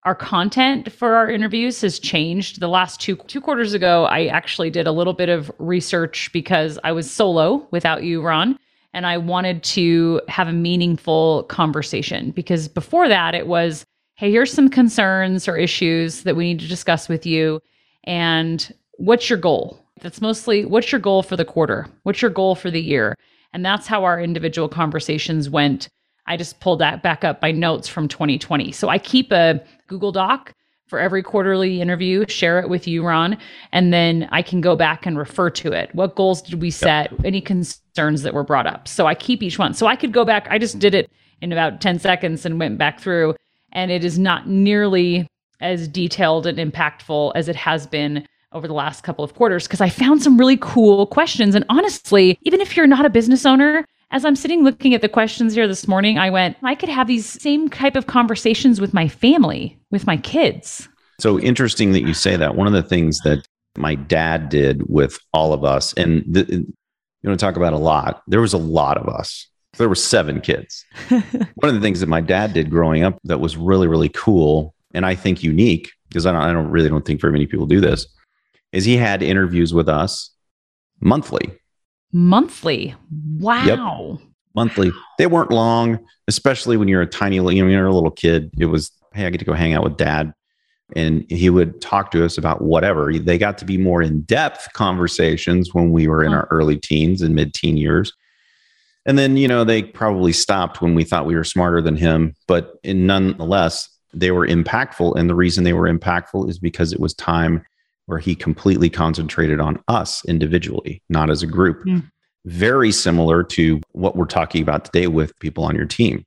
our 0.05 0.15
content 0.15 0.93
for 0.93 1.17
our 1.17 1.29
interviews 1.29 1.81
has 1.81 1.99
changed. 1.99 2.61
The 2.61 2.69
last 2.69 3.00
two 3.00 3.17
two 3.26 3.41
quarters 3.41 3.75
ago, 3.75 4.05
I 4.05 4.26
actually 4.26 4.71
did 4.71 4.87
a 4.87 4.93
little 4.93 5.15
bit 5.15 5.29
of 5.29 5.50
research 5.59 6.31
because 6.33 6.79
I 6.85 6.93
was 6.93 7.11
solo 7.11 7.67
without 7.71 8.05
you, 8.05 8.23
Ron 8.23 8.59
and 8.97 9.07
I 9.07 9.19
wanted 9.19 9.62
to 9.65 10.23
have 10.26 10.49
a 10.49 10.55
meaningful 10.55 11.43
conversation 11.45 12.31
because 12.31 12.67
before 12.67 13.09
that 13.09 13.35
it 13.35 13.47
was 13.47 13.85
hey, 14.15 14.31
here's 14.31 14.50
some 14.50 14.71
concerns 14.71 15.47
or 15.47 15.59
issues 15.59 16.23
that 16.23 16.35
we 16.35 16.45
need 16.45 16.61
to 16.61 16.67
discuss 16.67 17.07
with 17.07 17.26
you. 17.26 17.61
And 18.05 18.73
what's 18.95 19.29
your 19.29 19.38
goal? 19.38 19.79
That's 20.00 20.23
mostly 20.23 20.65
what's 20.65 20.91
your 20.91 21.00
goal 21.00 21.23
for 21.23 21.37
the 21.37 21.45
quarter? 21.45 21.87
What's 22.05 22.23
your 22.23 22.31
goal 22.31 22.55
for 22.55 22.71
the 22.71 22.81
year? 22.81 23.15
And 23.53 23.62
that's 23.62 23.87
how 23.87 24.03
our 24.05 24.19
individual 24.19 24.69
conversations 24.69 25.50
went. 25.50 25.88
I 26.26 26.38
just 26.38 26.61
pulled 26.61 26.81
that 26.81 27.03
back 27.03 27.23
up 27.23 27.38
by 27.38 27.53
notes 27.53 27.88
from 27.88 28.09
2020. 28.09 28.73
So 28.73 28.88
I 28.88 28.99
keep 28.99 29.31
a 29.31 29.62
Google 29.88 30.11
Doc 30.11 30.55
for 30.87 30.99
every 30.99 31.23
quarterly 31.23 31.81
interview, 31.81 32.25
share 32.28 32.61
it 32.61 32.69
with 32.69 32.87
you, 32.87 33.05
Ron, 33.05 33.37
and 33.73 33.93
then 33.93 34.28
I 34.31 34.43
can 34.43 34.61
go 34.61 34.76
back 34.76 35.05
and 35.05 35.19
refer 35.19 35.50
to 35.50 35.73
it. 35.73 35.93
What 35.95 36.14
goals 36.14 36.43
did 36.43 36.61
we 36.61 36.71
set? 36.71 37.11
Yep. 37.12 37.21
Any 37.25 37.40
concerns 37.40 38.23
that 38.23 38.35
were 38.35 38.45
brought 38.45 38.66
up? 38.66 38.87
So 38.87 39.07
I 39.07 39.14
keep 39.14 39.43
each 39.43 39.59
one. 39.59 39.75
So 39.75 39.87
I 39.87 39.97
could 39.97 40.12
go 40.12 40.25
back. 40.25 40.47
I 40.49 40.59
just 40.59 40.78
did 40.78 40.95
it 40.95 41.11
in 41.43 41.52
about 41.52 41.81
10 41.81 41.99
seconds 41.99 42.47
and 42.47 42.59
went 42.59 42.78
back 42.78 43.00
through, 43.00 43.35
and 43.73 43.90
it 43.90 44.05
is 44.05 44.19
not 44.19 44.49
nearly 44.49 45.26
as 45.61 45.88
detailed 45.88 46.47
and 46.47 46.59
impactful 46.59 47.33
as 47.35 47.49
it 47.49 47.57
has 47.57 47.87
been 47.87 48.26
over 48.52 48.69
the 48.69 48.75
last 48.75 49.02
couple 49.02 49.25
of 49.25 49.35
quarters 49.35 49.66
because 49.66 49.81
I 49.81 49.88
found 49.88 50.23
some 50.23 50.38
really 50.38 50.57
cool 50.59 51.07
questions. 51.07 51.55
And 51.55 51.64
honestly, 51.69 52.38
even 52.43 52.61
if 52.61 52.76
you're 52.76 52.87
not 52.87 53.05
a 53.05 53.11
business 53.11 53.45
owner, 53.45 53.85
as 54.11 54.25
I'm 54.25 54.37
sitting 54.37 54.63
looking 54.63 54.95
at 54.95 55.03
the 55.03 55.09
questions 55.09 55.55
here 55.55 55.67
this 55.67 55.89
morning, 55.89 56.19
I 56.19 56.31
went, 56.31 56.57
I 56.63 56.75
could 56.75 56.89
have 56.89 57.07
these 57.07 57.27
same 57.27 57.69
type 57.69 57.97
of 57.97 58.07
conversations 58.07 58.81
with 58.81 58.95
my 58.95 59.09
family, 59.09 59.79
with 59.91 60.07
my 60.07 60.17
kids. 60.17 60.89
So 61.21 61.41
interesting 61.41 61.93
that 61.93 62.03
you 62.03 62.15
say 62.15 62.37
that. 62.37 62.55
One 62.55 62.67
of 62.67 62.73
the 62.73 62.83
things 62.83 63.19
that 63.25 63.47
my 63.77 63.95
dad 63.95 64.49
did 64.49 64.89
with 64.89 65.19
all 65.33 65.53
of 65.53 65.65
us, 65.65 65.93
and 65.95 66.25
the, 66.27 66.47
you 66.49 67.29
want 67.29 67.39
to 67.39 67.45
talk 67.45 67.57
about 67.57 67.73
a 67.73 67.79
lot, 67.79 68.23
there 68.27 68.41
was 68.41 68.53
a 68.53 68.59
lot 68.59 68.97
of 68.97 69.09
us. 69.09 69.49
There 69.77 69.89
were 69.89 69.95
seven 69.95 70.41
kids. 70.41 70.85
One 71.09 71.23
of 71.65 71.75
the 71.75 71.81
things 71.81 72.01
that 72.01 72.09
my 72.09 72.23
dad 72.23 72.55
did 72.55 72.71
growing 72.71 73.03
up 73.03 73.19
that 73.25 73.41
was 73.41 73.57
really, 73.57 73.89
really 73.89 74.09
cool, 74.09 74.75
and 74.95 75.05
I 75.05 75.15
think 75.15 75.43
unique, 75.43 75.91
because 76.09 76.25
I 76.25 76.33
don't, 76.33 76.41
I 76.41 76.53
don't 76.53 76.69
really 76.69 76.89
don't 76.89 77.05
think 77.05 77.21
very 77.21 77.33
many 77.33 77.47
people 77.47 77.67
do 77.67 77.81
this, 77.81 78.07
is 78.73 78.85
he 78.85 78.97
had 78.97 79.23
interviews 79.23 79.75
with 79.75 79.89
us 79.89 80.31
monthly. 81.01 81.59
Monthly. 82.13 82.95
Wow. 83.39 83.65
Yep. 83.65 84.29
Monthly. 84.55 84.93
They 85.19 85.27
weren't 85.27 85.51
long, 85.51 85.99
especially 86.29 86.77
when 86.77 86.89
you're 86.89 87.03
a 87.03 87.07
tiny, 87.07 87.37
you 87.37 87.43
know, 87.43 87.69
you're 87.69 87.87
a 87.87 87.95
little 87.95 88.11
kid. 88.11 88.51
It 88.59 88.67
was, 88.67 88.91
hey, 89.15 89.27
I 89.27 89.31
get 89.31 89.39
to 89.39 89.45
go 89.45 89.53
hang 89.53 89.75
out 89.75 89.85
with 89.85 89.97
dad. 89.97 90.33
And 90.95 91.29
he 91.29 91.51
would 91.51 91.81
talk 91.81 92.11
to 92.13 92.25
us 92.25 92.39
about 92.39 92.63
whatever. 92.63 93.13
They 93.13 93.39
got 93.39 93.59
to 93.59 93.65
be 93.65 93.77
more 93.77 94.03
in 94.03 94.23
depth 94.23 94.73
conversations 94.73 95.75
when 95.75 95.91
we 95.91 96.07
were 96.07 96.23
in 96.23 96.33
our 96.33 96.47
early 96.51 96.77
teens 96.77 97.23
and 97.23 97.35
mid 97.35 97.55
teen 97.55 97.77
years. 97.77 98.13
And 99.05 99.19
then, 99.19 99.37
you 99.37 99.49
know, 99.49 99.65
they 99.65 99.83
probably 99.83 100.33
stopped 100.33 100.81
when 100.81 100.95
we 100.95 101.05
thought 101.05 101.27
we 101.27 101.35
were 101.35 101.45
smarter 101.45 101.83
than 101.83 101.97
him. 101.97 102.35
But 102.47 102.75
in 102.83 103.07
nonetheless, 103.07 103.89
they 104.15 104.31
were 104.31 104.47
impactful. 104.47 105.17
And 105.17 105.29
the 105.29 105.35
reason 105.35 105.65
they 105.65 105.73
were 105.73 105.93
impactful 105.93 106.49
is 106.49 106.59
because 106.59 106.93
it 106.93 107.01
was 107.01 107.15
time 107.15 107.65
where 108.07 108.19
he 108.19 108.35
completely 108.35 108.89
concentrated 108.89 109.61
on 109.61 109.83
us 109.89 110.25
individually, 110.25 111.03
not 111.09 111.31
as 111.31 111.43
a 111.43 111.47
group. 111.47 111.85
Mm. 111.85 112.11
Very 112.45 112.93
similar 112.93 113.43
to 113.43 113.81
what 113.93 114.17
we're 114.17 114.25
talking 114.25 114.63
about 114.63 114.85
today 114.85 115.09
with 115.09 115.39
people 115.41 115.65
on 115.65 115.75
your 115.75 115.87
team. 115.87 116.25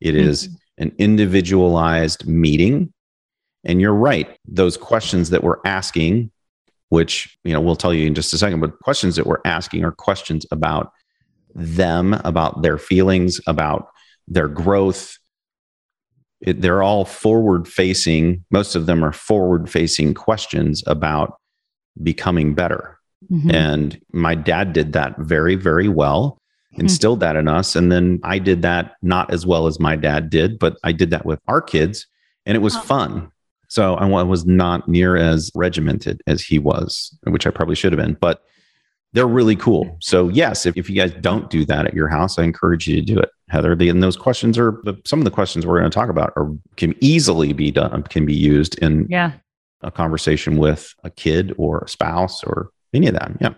It 0.00 0.14
mm-hmm. 0.14 0.28
is 0.28 0.48
an 0.78 0.92
individualized 0.98 2.26
meeting. 2.26 2.92
And 3.64 3.80
you're 3.80 3.94
right, 3.94 4.36
those 4.46 4.76
questions 4.76 5.30
that 5.30 5.44
we're 5.44 5.60
asking, 5.64 6.32
which, 6.88 7.38
you 7.44 7.52
know, 7.52 7.60
we'll 7.60 7.76
tell 7.76 7.94
you 7.94 8.06
in 8.06 8.14
just 8.14 8.32
a 8.32 8.38
second, 8.38 8.60
but 8.60 8.78
questions 8.80 9.14
that 9.16 9.26
we're 9.26 9.42
asking 9.44 9.84
are 9.84 9.92
questions 9.92 10.44
about 10.50 10.92
them, 11.54 12.14
about 12.24 12.62
their 12.62 12.78
feelings, 12.78 13.40
about 13.46 13.88
their 14.26 14.48
growth, 14.48 15.18
it, 16.40 16.60
they're 16.60 16.82
all 16.82 17.04
forward 17.04 17.68
facing 17.68 18.44
most 18.50 18.74
of 18.74 18.86
them 18.86 19.04
are 19.04 19.12
forward 19.12 19.68
facing 19.68 20.14
questions 20.14 20.82
about 20.86 21.38
becoming 22.02 22.54
better 22.54 22.98
mm-hmm. 23.30 23.50
and 23.50 24.00
my 24.12 24.34
dad 24.34 24.72
did 24.72 24.92
that 24.92 25.16
very 25.18 25.54
very 25.54 25.88
well 25.88 26.38
mm-hmm. 26.72 26.82
instilled 26.82 27.20
mm-hmm. 27.20 27.34
that 27.34 27.36
in 27.36 27.48
us 27.48 27.76
and 27.76 27.90
then 27.92 28.18
i 28.24 28.38
did 28.38 28.62
that 28.62 28.92
not 29.02 29.32
as 29.32 29.46
well 29.46 29.66
as 29.66 29.80
my 29.80 29.96
dad 29.96 30.30
did 30.30 30.58
but 30.58 30.76
i 30.84 30.92
did 30.92 31.10
that 31.10 31.26
with 31.26 31.40
our 31.48 31.60
kids 31.60 32.06
and 32.46 32.56
it 32.56 32.60
was 32.60 32.76
oh. 32.76 32.80
fun 32.80 33.30
so 33.68 33.94
i 33.94 34.22
was 34.22 34.46
not 34.46 34.88
near 34.88 35.16
as 35.16 35.50
regimented 35.54 36.22
as 36.26 36.42
he 36.42 36.58
was 36.58 37.16
which 37.24 37.46
i 37.46 37.50
probably 37.50 37.74
should 37.74 37.92
have 37.92 38.00
been 38.00 38.16
but 38.20 38.42
they're 39.12 39.26
really 39.26 39.56
cool. 39.56 39.96
So 40.00 40.28
yes, 40.28 40.66
if, 40.66 40.76
if 40.76 40.88
you 40.88 40.96
guys 40.96 41.12
don't 41.20 41.50
do 41.50 41.64
that 41.66 41.86
at 41.86 41.94
your 41.94 42.08
house, 42.08 42.38
I 42.38 42.44
encourage 42.44 42.86
you 42.86 42.96
to 42.96 43.02
do 43.02 43.18
it. 43.18 43.30
Heather, 43.48 43.74
the, 43.74 43.88
and 43.88 44.02
those 44.02 44.16
questions 44.16 44.56
are 44.56 44.80
some 45.04 45.18
of 45.18 45.24
the 45.24 45.30
questions 45.30 45.66
we're 45.66 45.78
going 45.80 45.90
to 45.90 45.94
talk 45.94 46.08
about 46.08 46.32
are 46.36 46.52
can 46.76 46.94
easily 47.00 47.52
be 47.52 47.70
done, 47.70 48.04
can 48.04 48.24
be 48.24 48.34
used 48.34 48.78
in 48.78 49.06
yeah. 49.10 49.32
a 49.82 49.90
conversation 49.90 50.56
with 50.56 50.94
a 51.02 51.10
kid 51.10 51.52
or 51.58 51.80
a 51.80 51.88
spouse 51.88 52.44
or 52.44 52.70
any 52.94 53.08
of 53.08 53.14
that. 53.14 53.32
Yeah. 53.40 53.54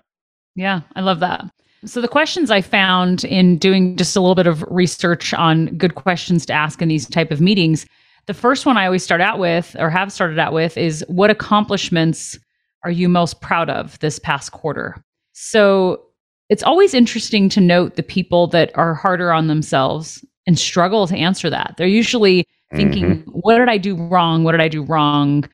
Yeah, 0.54 0.80
I 0.97 1.00
love 1.00 1.21
that. 1.21 1.44
So 1.85 2.00
the 2.00 2.09
questions 2.09 2.50
I 2.50 2.61
found 2.61 3.25
in 3.25 3.59
doing 3.59 3.97
just 3.97 4.16
a 4.16 4.21
little 4.21 4.35
bit 4.35 4.47
of 4.47 4.62
research 4.68 5.35
on 5.35 5.66
good 5.76 5.97
questions 5.97 6.47
to 6.47 6.52
ask 6.52 6.80
in 6.80 6.88
these 6.88 7.09
type 7.09 7.30
of 7.30 7.40
meetings, 7.40 7.87
the 8.26 8.35
first 8.35 8.66
one 8.66 8.76
I 8.76 8.87
always 8.87 9.02
start 9.02 9.21
out 9.21 9.38
with 9.38 9.75
or 9.78 9.90
have 9.90 10.12
started 10.12 10.38
out 10.38 10.52
with 10.52 10.78
is 10.78 11.04
what 11.09 11.30
accomplishments 11.30 12.38
are 12.85 12.90
you 12.90 13.09
most 13.09 13.40
proud 13.40 13.68
of 13.68 13.99
this 13.99 14.18
past 14.18 14.52
quarter? 14.52 15.02
So 15.44 16.00
it's 16.50 16.62
always 16.62 16.94
interesting 16.94 17.49
to 17.49 17.61
note 17.61 17.96
the 17.96 18.02
people 18.04 18.46
that 18.49 18.70
are 18.76 18.94
harder 18.94 19.32
on 19.32 19.49
themselves 19.49 20.25
and 20.46 20.56
struggle 20.56 21.08
to 21.08 21.16
answer 21.16 21.50
that. 21.50 21.75
They're 21.76 21.88
usually 21.88 22.46
thinking, 22.76 23.04
mm-hmm. 23.04 23.30
what 23.30 23.58
did 23.58 23.68
I 23.68 23.76
do 23.76 23.96
wrong? 23.96 24.44
What 24.44 24.52
did 24.52 24.61
I 24.61 24.68
do 24.68 24.84
wrong? 24.84 25.49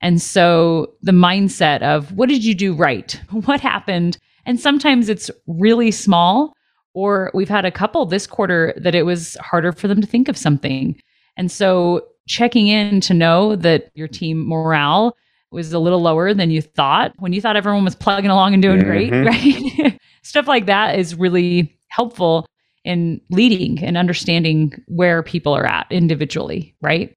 And 0.00 0.22
so 0.22 0.94
the 1.02 1.10
mindset 1.10 1.82
of 1.82 2.12
what 2.12 2.28
did 2.28 2.44
you 2.44 2.54
do 2.54 2.72
right? 2.72 3.20
What 3.30 3.60
happened? 3.60 4.16
And 4.46 4.60
sometimes 4.60 5.08
it's 5.08 5.28
really 5.48 5.90
small, 5.90 6.54
or 6.94 7.32
we've 7.34 7.48
had 7.48 7.64
a 7.64 7.72
couple 7.72 8.06
this 8.06 8.28
quarter 8.28 8.74
that 8.76 8.94
it 8.94 9.04
was 9.04 9.36
harder 9.40 9.72
for 9.72 9.88
them 9.88 10.00
to 10.00 10.06
think 10.06 10.28
of 10.28 10.36
something. 10.36 11.00
And 11.36 11.50
so 11.50 12.06
checking 12.28 12.68
in 12.68 13.00
to 13.00 13.12
know 13.14 13.56
that 13.56 13.90
your 13.94 14.08
team 14.08 14.46
morale 14.46 15.16
was 15.52 15.72
a 15.72 15.78
little 15.78 16.00
lower 16.00 16.34
than 16.34 16.50
you 16.50 16.62
thought 16.62 17.12
when 17.18 17.32
you 17.32 17.40
thought 17.40 17.56
everyone 17.56 17.84
was 17.84 17.94
plugging 17.94 18.30
along 18.30 18.54
and 18.54 18.62
doing 18.62 18.80
mm-hmm. 18.80 19.22
great, 19.22 19.82
right? 19.82 20.00
Stuff 20.22 20.48
like 20.48 20.66
that 20.66 20.98
is 20.98 21.14
really 21.14 21.78
helpful 21.88 22.46
in 22.84 23.20
leading 23.30 23.82
and 23.84 23.96
understanding 23.96 24.72
where 24.88 25.22
people 25.22 25.52
are 25.52 25.66
at 25.66 25.86
individually, 25.90 26.74
right? 26.80 27.16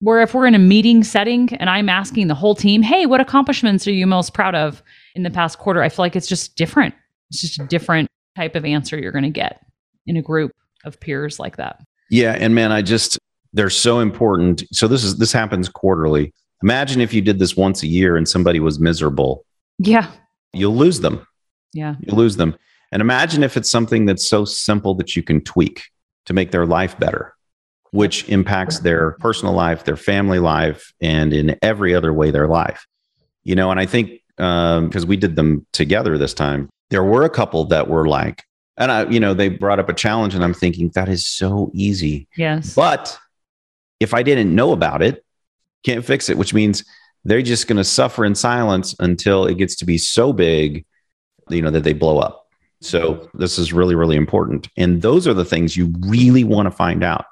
Where 0.00 0.22
if 0.22 0.34
we're 0.34 0.46
in 0.46 0.54
a 0.54 0.60
meeting 0.60 1.04
setting 1.04 1.54
and 1.56 1.68
I'm 1.68 1.88
asking 1.88 2.28
the 2.28 2.34
whole 2.34 2.54
team, 2.54 2.82
hey, 2.82 3.06
what 3.06 3.20
accomplishments 3.20 3.86
are 3.86 3.92
you 3.92 4.06
most 4.06 4.34
proud 4.34 4.54
of 4.54 4.82
in 5.14 5.22
the 5.22 5.30
past 5.30 5.58
quarter? 5.58 5.82
I 5.82 5.88
feel 5.88 6.04
like 6.04 6.16
it's 6.16 6.26
just 6.26 6.56
different. 6.56 6.94
It's 7.30 7.40
just 7.40 7.60
a 7.60 7.66
different 7.66 8.08
type 8.36 8.54
of 8.54 8.64
answer 8.64 8.98
you're 8.98 9.12
going 9.12 9.24
to 9.24 9.30
get 9.30 9.64
in 10.06 10.16
a 10.16 10.22
group 10.22 10.52
of 10.84 10.98
peers 11.00 11.38
like 11.38 11.56
that. 11.56 11.80
Yeah. 12.10 12.36
And 12.38 12.54
man, 12.54 12.72
I 12.72 12.82
just, 12.82 13.18
they're 13.52 13.70
so 13.70 13.98
important. 13.98 14.62
So 14.72 14.88
this 14.88 15.04
is, 15.04 15.16
this 15.16 15.32
happens 15.32 15.68
quarterly. 15.68 16.32
Imagine 16.62 17.00
if 17.00 17.12
you 17.14 17.20
did 17.20 17.38
this 17.38 17.56
once 17.56 17.82
a 17.82 17.86
year 17.86 18.16
and 18.16 18.28
somebody 18.28 18.60
was 18.60 18.78
miserable. 18.80 19.44
Yeah. 19.78 20.10
You'll 20.52 20.76
lose 20.76 21.00
them. 21.00 21.26
Yeah. 21.72 21.94
You'll 22.00 22.16
lose 22.16 22.36
them. 22.36 22.56
And 22.90 23.00
imagine 23.02 23.42
if 23.42 23.56
it's 23.56 23.70
something 23.70 24.06
that's 24.06 24.26
so 24.26 24.44
simple 24.44 24.94
that 24.94 25.14
you 25.14 25.22
can 25.22 25.40
tweak 25.42 25.84
to 26.26 26.32
make 26.32 26.50
their 26.50 26.66
life 26.66 26.98
better, 26.98 27.34
which 27.90 28.28
impacts 28.28 28.80
their 28.80 29.12
personal 29.12 29.54
life, 29.54 29.84
their 29.84 29.96
family 29.96 30.38
life, 30.38 30.92
and 31.00 31.32
in 31.32 31.56
every 31.62 31.94
other 31.94 32.12
way 32.12 32.30
their 32.30 32.48
life. 32.48 32.86
You 33.44 33.54
know, 33.54 33.70
and 33.70 33.78
I 33.78 33.86
think 33.86 34.20
because 34.36 35.02
um, 35.02 35.08
we 35.08 35.16
did 35.16 35.36
them 35.36 35.66
together 35.72 36.16
this 36.16 36.34
time, 36.34 36.70
there 36.90 37.04
were 37.04 37.24
a 37.24 37.30
couple 37.30 37.64
that 37.66 37.88
were 37.88 38.08
like, 38.08 38.44
and 38.76 38.90
I, 38.90 39.08
you 39.08 39.20
know, 39.20 39.34
they 39.34 39.48
brought 39.48 39.80
up 39.80 39.88
a 39.88 39.94
challenge, 39.94 40.34
and 40.34 40.44
I'm 40.44 40.54
thinking 40.54 40.90
that 40.94 41.08
is 41.08 41.26
so 41.26 41.70
easy. 41.74 42.28
Yes. 42.36 42.74
But 42.74 43.18
if 44.00 44.14
I 44.14 44.22
didn't 44.22 44.54
know 44.54 44.72
about 44.72 45.02
it, 45.02 45.24
can't 45.84 46.04
fix 46.04 46.28
it, 46.28 46.38
which 46.38 46.54
means 46.54 46.84
they're 47.24 47.42
just 47.42 47.66
going 47.66 47.76
to 47.76 47.84
suffer 47.84 48.24
in 48.24 48.34
silence 48.34 48.94
until 49.00 49.46
it 49.46 49.58
gets 49.58 49.76
to 49.76 49.84
be 49.84 49.98
so 49.98 50.32
big, 50.32 50.84
you 51.48 51.62
know, 51.62 51.70
that 51.70 51.84
they 51.84 51.92
blow 51.92 52.18
up. 52.18 52.46
So 52.80 53.28
this 53.34 53.58
is 53.58 53.72
really, 53.72 53.94
really 53.94 54.16
important. 54.16 54.68
And 54.76 55.02
those 55.02 55.26
are 55.26 55.34
the 55.34 55.44
things 55.44 55.76
you 55.76 55.92
really 56.00 56.44
want 56.44 56.66
to 56.66 56.70
find 56.70 57.02
out. 57.02 57.24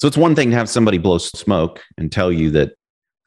So 0.00 0.08
it's 0.08 0.16
one 0.16 0.34
thing 0.34 0.50
to 0.50 0.56
have 0.56 0.68
somebody 0.68 0.98
blow 0.98 1.18
smoke 1.18 1.80
and 1.96 2.10
tell 2.10 2.32
you 2.32 2.50
that 2.50 2.72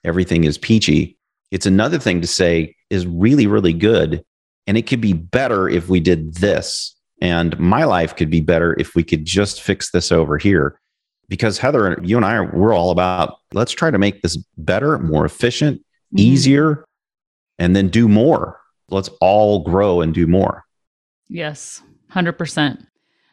everything 0.04 0.44
is 0.44 0.58
peachy. 0.58 1.18
It's 1.52 1.66
another 1.66 1.98
thing 1.98 2.22
to 2.22 2.28
say 2.28 2.76
is 2.90 3.08
really, 3.08 3.48
really 3.48 3.74
good. 3.74 4.24
And 4.68 4.78
it 4.78 4.86
could 4.86 5.00
be 5.00 5.14
better 5.14 5.70
if 5.70 5.88
we 5.88 6.02
did 6.02 6.36
this. 6.36 6.94
And 7.22 7.58
my 7.58 7.86
life 7.86 8.16
could 8.16 8.30
be 8.30 8.42
better 8.42 8.76
if 8.78 8.94
we 8.94 9.04
could 9.04 9.26
just 9.26 9.62
fix 9.62 9.92
this 9.92 10.12
over 10.12 10.38
here 10.38 10.80
because 11.30 11.58
Heather, 11.58 12.00
you 12.04 12.18
and 12.18 12.26
I 12.26 12.36
are, 12.36 12.52
we're 12.56 12.74
all 12.74 12.92
about 12.92 13.38
let's 13.54 13.72
try 13.72 13.92
to 13.92 13.98
make 13.98 14.22
this 14.22 14.38
better, 14.58 14.98
more 15.00 15.26
efficient, 15.26 15.80
mm-hmm. 15.80 16.20
easier, 16.20 16.86
and 17.60 17.76
then 17.76 17.90
do 17.90 18.08
more. 18.08 18.60
Let's 18.90 19.10
all 19.20 19.64
grow 19.64 20.02
and 20.02 20.14
do 20.14 20.28
more. 20.28 20.64
Yes, 21.28 21.82
100%. 22.14 22.86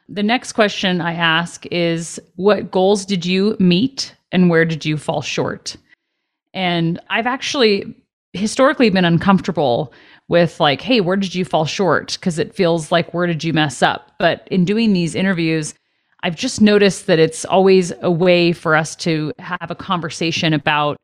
The 0.08 0.22
next 0.22 0.52
question 0.52 1.00
I 1.00 1.14
ask 1.14 1.64
is 1.66 2.20
What 2.36 2.70
goals 2.70 3.04
did 3.06 3.24
you 3.24 3.56
meet 3.58 4.14
and 4.32 4.50
where 4.50 4.64
did 4.64 4.84
you 4.84 4.96
fall 4.96 5.22
short? 5.22 5.76
And 6.52 7.00
I've 7.08 7.26
actually 7.26 7.94
historically 8.32 8.90
been 8.90 9.04
uncomfortable 9.04 9.92
with, 10.28 10.58
like, 10.58 10.80
hey, 10.80 11.00
where 11.00 11.16
did 11.16 11.34
you 11.34 11.44
fall 11.44 11.66
short? 11.66 12.14
Because 12.14 12.38
it 12.38 12.54
feels 12.54 12.90
like, 12.90 13.12
where 13.12 13.26
did 13.26 13.44
you 13.44 13.52
mess 13.52 13.82
up? 13.82 14.12
But 14.18 14.48
in 14.50 14.64
doing 14.64 14.92
these 14.92 15.14
interviews, 15.14 15.74
I've 16.24 16.36
just 16.36 16.62
noticed 16.62 17.06
that 17.06 17.18
it's 17.18 17.44
always 17.44 17.92
a 18.00 18.10
way 18.10 18.52
for 18.52 18.74
us 18.74 18.96
to 18.96 19.34
have 19.38 19.70
a 19.70 19.74
conversation 19.74 20.54
about 20.54 20.96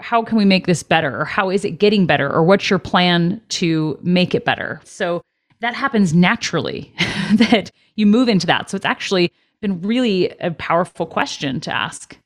how 0.00 0.22
can 0.22 0.36
we 0.36 0.44
make 0.44 0.66
this 0.66 0.82
better 0.82 1.18
or 1.18 1.24
how 1.24 1.48
is 1.48 1.64
it 1.64 1.72
getting 1.72 2.04
better 2.04 2.30
or 2.30 2.44
what's 2.44 2.68
your 2.68 2.78
plan 2.78 3.40
to 3.48 3.98
make 4.02 4.34
it 4.34 4.44
better. 4.44 4.82
So 4.84 5.22
that 5.60 5.74
happens 5.74 6.12
naturally 6.12 6.92
that 7.36 7.70
you 7.94 8.04
move 8.04 8.28
into 8.28 8.46
that. 8.48 8.68
So 8.68 8.76
it's 8.76 8.84
actually 8.84 9.32
been 9.62 9.80
really 9.80 10.28
a 10.40 10.50
powerful 10.50 11.06
question 11.06 11.58
to 11.60 11.74
ask. 11.74 12.18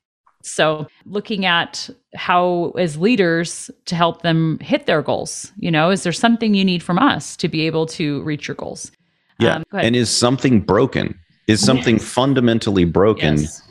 So, 0.43 0.87
looking 1.05 1.45
at 1.45 1.91
how, 2.15 2.73
as 2.79 2.97
leaders, 2.97 3.71
to 3.85 3.95
help 3.95 4.23
them 4.23 4.59
hit 4.61 4.87
their 4.87 5.03
goals, 5.03 5.53
you 5.59 5.71
know, 5.71 5.91
is 5.91 6.03
there 6.03 6.15
something 6.15 6.55
you 6.55 6.65
need 6.65 6.83
from 6.83 6.99
us 6.99 7.37
to 7.37 7.47
be 7.47 7.67
able 7.67 7.85
to 7.89 8.23
reach 8.23 8.49
your 8.49 8.55
goals? 8.55 8.91
Yeah. 9.39 9.57
Um, 9.57 9.65
and 9.75 9.95
is 9.95 10.09
something 10.09 10.63
broken? 10.63 11.19
Is 11.51 11.65
something 11.65 11.97
yes. 11.97 12.05
fundamentally 12.05 12.85
broken 12.85 13.39
yes. 13.39 13.63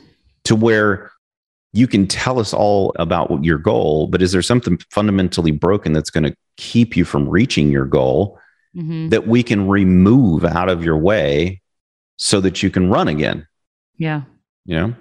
to 0.44 0.54
where 0.54 1.10
you 1.72 1.86
can 1.86 2.06
tell 2.06 2.38
us 2.38 2.52
all 2.52 2.92
about 2.96 3.44
your 3.44 3.58
goal, 3.58 4.08
but 4.08 4.22
is 4.22 4.32
there 4.32 4.42
something 4.42 4.78
fundamentally 4.90 5.52
broken 5.52 5.92
that's 5.92 6.10
going 6.10 6.24
to 6.24 6.34
keep 6.56 6.96
you 6.96 7.04
from 7.04 7.28
reaching 7.28 7.70
your 7.70 7.86
goal 7.86 8.38
mm-hmm. 8.76 9.08
that 9.08 9.28
we 9.28 9.42
can 9.42 9.68
remove 9.68 10.44
out 10.44 10.68
of 10.68 10.84
your 10.84 10.98
way 10.98 11.60
so 12.16 12.40
that 12.40 12.62
you 12.62 12.70
can 12.70 12.90
run 12.90 13.08
again? 13.08 13.46
Yeah. 13.98 14.22
You 14.66 14.76
know? 14.76 14.94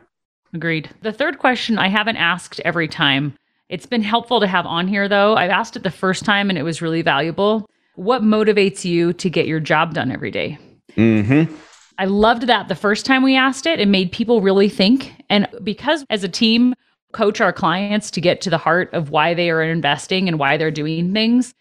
Agreed. 0.53 0.89
The 1.01 1.11
third 1.11 1.39
question 1.39 1.77
I 1.77 1.87
haven't 1.87 2.17
asked 2.17 2.59
every 2.61 2.87
time. 2.87 3.35
It's 3.69 3.85
been 3.85 4.01
helpful 4.01 4.39
to 4.39 4.47
have 4.47 4.65
on 4.65 4.87
here 4.87 5.07
though. 5.07 5.35
I've 5.35 5.51
asked 5.51 5.75
it 5.75 5.83
the 5.83 5.91
first 5.91 6.23
time 6.23 6.49
and 6.49 6.57
it 6.57 6.63
was 6.63 6.81
really 6.81 7.01
valuable. 7.01 7.67
What 7.95 8.21
motivates 8.21 8.85
you 8.85 9.13
to 9.13 9.29
get 9.29 9.47
your 9.47 9.59
job 9.59 9.93
done 9.93 10.11
every 10.11 10.31
day? 10.31 10.57
Mm-hmm. 10.95 11.53
I 11.99 12.05
loved 12.05 12.43
that 12.43 12.69
the 12.69 12.75
first 12.75 13.05
time 13.05 13.23
we 13.23 13.35
asked 13.35 13.65
it. 13.65 13.79
It 13.81 13.89
made 13.89 14.13
people 14.13 14.39
really 14.41 14.69
think. 14.69 15.13
And 15.29 15.47
because 15.61 16.05
as 16.09 16.23
a 16.23 16.29
team, 16.29 16.73
coach 17.11 17.41
our 17.41 17.51
clients 17.51 18.09
to 18.11 18.21
get 18.21 18.39
to 18.41 18.49
the 18.49 18.57
heart 18.57 18.93
of 18.93 19.09
why 19.09 19.33
they 19.33 19.49
are 19.49 19.61
investing 19.61 20.29
and 20.29 20.39
why 20.39 20.55
they're 20.55 20.71
doing 20.71 21.11
things, 21.13 21.53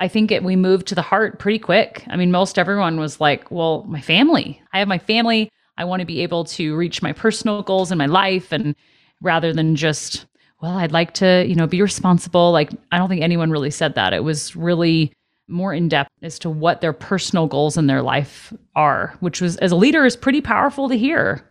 I 0.00 0.08
think 0.08 0.32
it, 0.32 0.42
we 0.42 0.56
moved 0.56 0.88
to 0.88 0.96
the 0.96 1.02
heart 1.02 1.38
pretty 1.38 1.60
quick. 1.60 2.04
I 2.08 2.16
mean, 2.16 2.32
most 2.32 2.58
everyone 2.58 2.98
was 2.98 3.20
like, 3.20 3.52
well, 3.52 3.84
my 3.84 4.00
family. 4.00 4.60
I 4.72 4.80
have 4.80 4.88
my 4.88 4.98
family. 4.98 5.48
I 5.76 5.84
want 5.84 6.00
to 6.00 6.06
be 6.06 6.22
able 6.24 6.44
to 6.44 6.76
reach 6.76 7.00
my 7.00 7.12
personal 7.12 7.62
goals 7.62 7.92
in 7.92 7.98
my 7.98 8.06
life 8.06 8.50
and 8.50 8.74
rather 9.22 9.52
than 9.52 9.76
just, 9.76 10.26
well, 10.60 10.76
I'd 10.76 10.90
like 10.90 11.14
to, 11.14 11.44
you 11.46 11.54
know, 11.54 11.68
be 11.68 11.82
responsible. 11.82 12.50
Like 12.50 12.70
I 12.90 12.98
don't 12.98 13.08
think 13.08 13.22
anyone 13.22 13.52
really 13.52 13.70
said 13.70 13.94
that. 13.94 14.12
It 14.12 14.24
was 14.24 14.56
really 14.56 15.12
more 15.48 15.72
in 15.72 15.88
depth 15.88 16.10
as 16.22 16.38
to 16.40 16.50
what 16.50 16.80
their 16.80 16.92
personal 16.92 17.46
goals 17.46 17.76
in 17.76 17.86
their 17.86 18.02
life 18.02 18.52
are, 18.76 19.16
which 19.20 19.40
was 19.40 19.56
as 19.56 19.72
a 19.72 19.76
leader 19.76 20.04
is 20.04 20.16
pretty 20.16 20.40
powerful 20.40 20.88
to 20.88 20.96
hear 20.96 21.44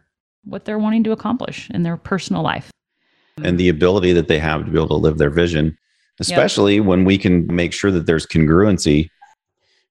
what 0.43 0.65
they're 0.65 0.79
wanting 0.79 1.03
to 1.03 1.11
accomplish 1.11 1.69
in 1.71 1.83
their 1.83 1.97
personal 1.97 2.41
life. 2.41 2.71
And 3.43 3.59
the 3.59 3.69
ability 3.69 4.13
that 4.13 4.27
they 4.27 4.39
have 4.39 4.65
to 4.65 4.71
be 4.71 4.77
able 4.77 4.87
to 4.87 4.95
live 4.95 5.17
their 5.17 5.29
vision, 5.29 5.77
especially 6.19 6.75
yep. 6.75 6.85
when 6.85 7.05
we 7.05 7.17
can 7.17 7.53
make 7.53 7.73
sure 7.73 7.91
that 7.91 8.05
there's 8.05 8.25
congruency 8.25 9.09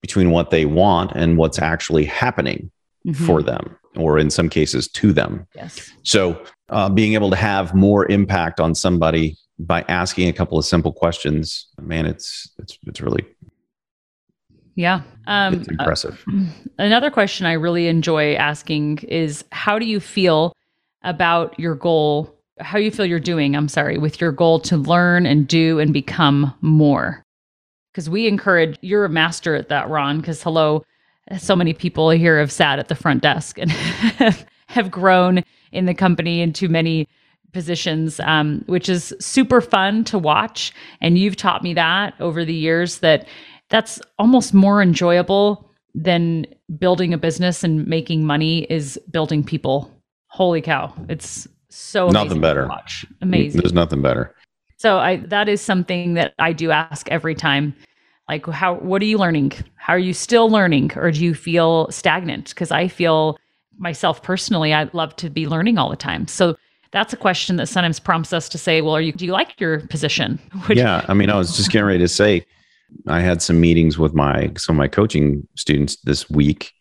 between 0.01 0.31
what 0.31 0.51
they 0.51 0.65
want 0.65 1.13
and 1.15 1.37
what's 1.37 1.59
actually 1.59 2.05
happening 2.05 2.71
mm-hmm. 3.07 3.27
for 3.27 3.43
them 3.43 3.77
or 3.97 4.19
in 4.19 4.31
some 4.31 4.49
cases 4.49 4.89
to 4.89 5.13
them. 5.13 5.47
Yes. 5.55 5.91
So, 6.03 6.43
uh, 6.69 6.89
being 6.91 7.15
able 7.15 7.31
to 7.31 7.37
have 7.37 7.75
more 7.75 8.11
impact 8.11 8.61
on 8.61 8.75
somebody 8.75 9.37
by 9.59 9.85
asking 9.89 10.29
a 10.29 10.33
couple 10.33 10.59
of 10.59 10.65
simple 10.65 10.93
questions, 10.93 11.69
man, 11.81 12.07
it's 12.07 12.51
it's 12.59 12.79
it's 12.87 13.01
really 13.01 13.25
yeah. 14.77 15.01
Um, 15.27 15.55
it's 15.55 15.69
impressive. 15.69 16.23
Uh, 16.29 16.45
another 16.79 17.11
question 17.11 17.47
I 17.47 17.55
really 17.55 17.89
enjoy 17.89 18.35
asking 18.35 18.99
is 18.99 19.45
how 19.51 19.79
do 19.79 19.87
you 19.87 19.99
feel 19.99 20.55
about 21.03 21.59
your 21.59 21.75
goal? 21.75 22.33
How 22.61 22.79
you 22.79 22.91
feel 22.91 23.07
you're 23.07 23.19
doing, 23.19 23.57
I'm 23.57 23.69
sorry, 23.69 23.99
with 23.99 24.21
your 24.21 24.33
goal 24.33 24.61
to 24.61 24.77
learn 24.77 25.27
and 25.27 25.49
do 25.49 25.79
and 25.79 25.93
become 25.93 26.55
more? 26.61 27.25
Because 27.93 28.09
we 28.09 28.29
encourage, 28.29 28.79
you're 28.83 29.07
a 29.07 29.11
master 29.11 29.55
at 29.55 29.71
that, 29.71 29.89
Ron, 29.89 30.21
because 30.21 30.43
hello, 30.43 30.85
so 31.39 31.57
many 31.57 31.73
people 31.73 32.11
here 32.11 32.39
have 32.39 32.53
sat 32.53 32.79
at 32.79 32.89
the 32.89 32.95
front 32.95 33.23
desk 33.23 33.59
and 33.59 33.71
have 34.69 34.91
grown 34.91 35.43
in 35.73 35.87
the 35.87 35.95
company 35.95 36.43
into 36.43 36.69
many 36.69 37.09
positions, 37.53 38.21
um, 38.21 38.63
which 38.67 38.89
is 38.89 39.15
super 39.19 39.63
fun 39.63 40.05
to 40.05 40.19
watch. 40.19 40.73
And 41.01 41.17
you've 41.17 41.37
taught 41.37 41.63
me 41.63 41.73
that 41.75 42.15
over 42.21 42.45
the 42.45 42.55
years 42.55 42.99
that 42.99 43.27
that's 43.69 44.01
almost 44.19 44.55
more 44.55 44.83
enjoyable 44.83 45.71
than 45.95 46.47
building 46.79 47.15
a 47.15 47.19
business 47.19 47.65
and 47.65 47.87
making 47.87 48.25
money 48.25 48.65
is 48.71 49.01
building 49.11 49.43
people. 49.43 49.91
Holy 50.29 50.61
cow. 50.61 50.93
It's 51.09 51.49
so 51.69 52.09
nothing 52.09 52.41
better. 52.41 52.71
Amazing. 53.23 53.61
There's 53.61 53.73
nothing 53.73 54.03
better. 54.03 54.35
So 54.77 54.99
I 54.99 55.17
that 55.17 55.49
is 55.49 55.61
something 55.61 56.15
that 56.15 56.35
I 56.39 56.53
do 56.53 56.71
ask 56.71 57.11
every 57.11 57.35
time. 57.35 57.75
Like 58.29 58.47
how 58.47 58.75
what 58.75 59.01
are 59.03 59.07
you 59.07 59.19
learning? 59.19 59.53
How 59.77 59.95
are 59.95 59.99
you 59.99 60.13
still 60.13 60.51
learning 60.51 60.93
or 60.97 61.11
do 61.11 61.25
you 61.25 61.35
feel 61.35 61.91
stagnant? 61.91 62.51
Because 62.51 62.71
I 62.71 62.89
feel 62.89 63.39
myself 63.79 64.23
personally, 64.23 64.75
I 64.75 64.89
love 64.93 65.17
to 65.17 65.31
be 65.31 65.47
learning 65.47 65.79
all 65.79 65.91
the 65.91 65.97
time. 65.97 66.27
So 66.27 66.57
that's 66.93 67.13
a 67.13 67.17
question 67.17 67.57
that 67.57 67.67
sometimes 67.67 68.01
prompts 68.01 68.33
us 68.33 68.49
to 68.51 68.59
say, 68.59 68.81
well, 68.81 68.95
are 68.97 69.01
you 69.01 69.13
do 69.13 69.25
you 69.25 69.33
like 69.33 69.59
your 69.61 69.81
position? 69.89 70.39
Which, 70.67 70.79
yeah. 70.79 71.05
I 71.09 71.15
mean, 71.15 71.31
I 71.31 71.37
was 71.37 71.57
just 71.57 71.71
getting 71.71 71.87
ready 71.87 72.01
to 72.01 72.09
say 72.09 72.45
I 73.07 73.21
had 73.21 73.43
some 73.43 73.61
meetings 73.61 73.99
with 73.99 74.15
my 74.15 74.53
some 74.57 74.77
of 74.77 74.79
my 74.79 74.89
coaching 74.89 75.47
students 75.57 75.97
this 76.05 76.29
week, 76.31 76.73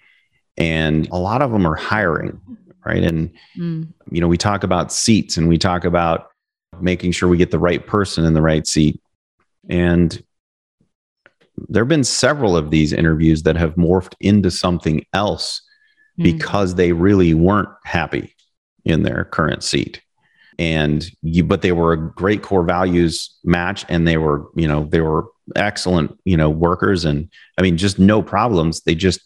and 0.57 1.07
a 1.09 1.17
lot 1.17 1.41
of 1.41 1.51
them 1.51 1.65
are 1.65 1.75
hiring, 1.75 2.39
right? 2.85 3.03
And 3.03 3.31
mm. 3.57 3.87
you 4.11 4.21
know, 4.21 4.27
we 4.27 4.37
talk 4.37 4.63
about 4.63 4.91
seats 4.91 5.37
and 5.37 5.47
we 5.47 5.57
talk 5.57 5.85
about 5.85 6.29
making 6.79 7.11
sure 7.11 7.29
we 7.29 7.37
get 7.37 7.51
the 7.51 7.59
right 7.59 7.85
person 7.85 8.25
in 8.25 8.33
the 8.33 8.41
right 8.41 8.67
seat. 8.67 9.01
And 9.69 10.21
there 11.69 11.83
have 11.83 11.89
been 11.89 12.03
several 12.03 12.57
of 12.57 12.69
these 12.69 12.91
interviews 12.91 13.43
that 13.43 13.55
have 13.55 13.75
morphed 13.75 14.13
into 14.19 14.51
something 14.51 15.05
else 15.13 15.61
mm. 16.19 16.23
because 16.23 16.75
they 16.75 16.91
really 16.91 17.33
weren't 17.33 17.69
happy 17.85 18.35
in 18.83 19.03
their 19.03 19.25
current 19.25 19.63
seat 19.63 20.01
and 20.57 21.09
you 21.21 21.43
but 21.43 21.61
they 21.61 21.71
were 21.71 21.93
a 21.93 22.11
great 22.11 22.41
core 22.41 22.63
values 22.63 23.37
match 23.43 23.85
and 23.89 24.07
they 24.07 24.17
were 24.17 24.45
you 24.55 24.67
know 24.67 24.85
they 24.85 25.01
were 25.01 25.25
excellent 25.55 26.17
you 26.25 26.37
know 26.37 26.49
workers. 26.49 27.05
And 27.05 27.29
i 27.57 27.61
mean 27.61 27.77
just 27.77 27.99
no 27.99 28.21
problems. 28.21 28.81
They 28.81 28.95
just 28.95 29.21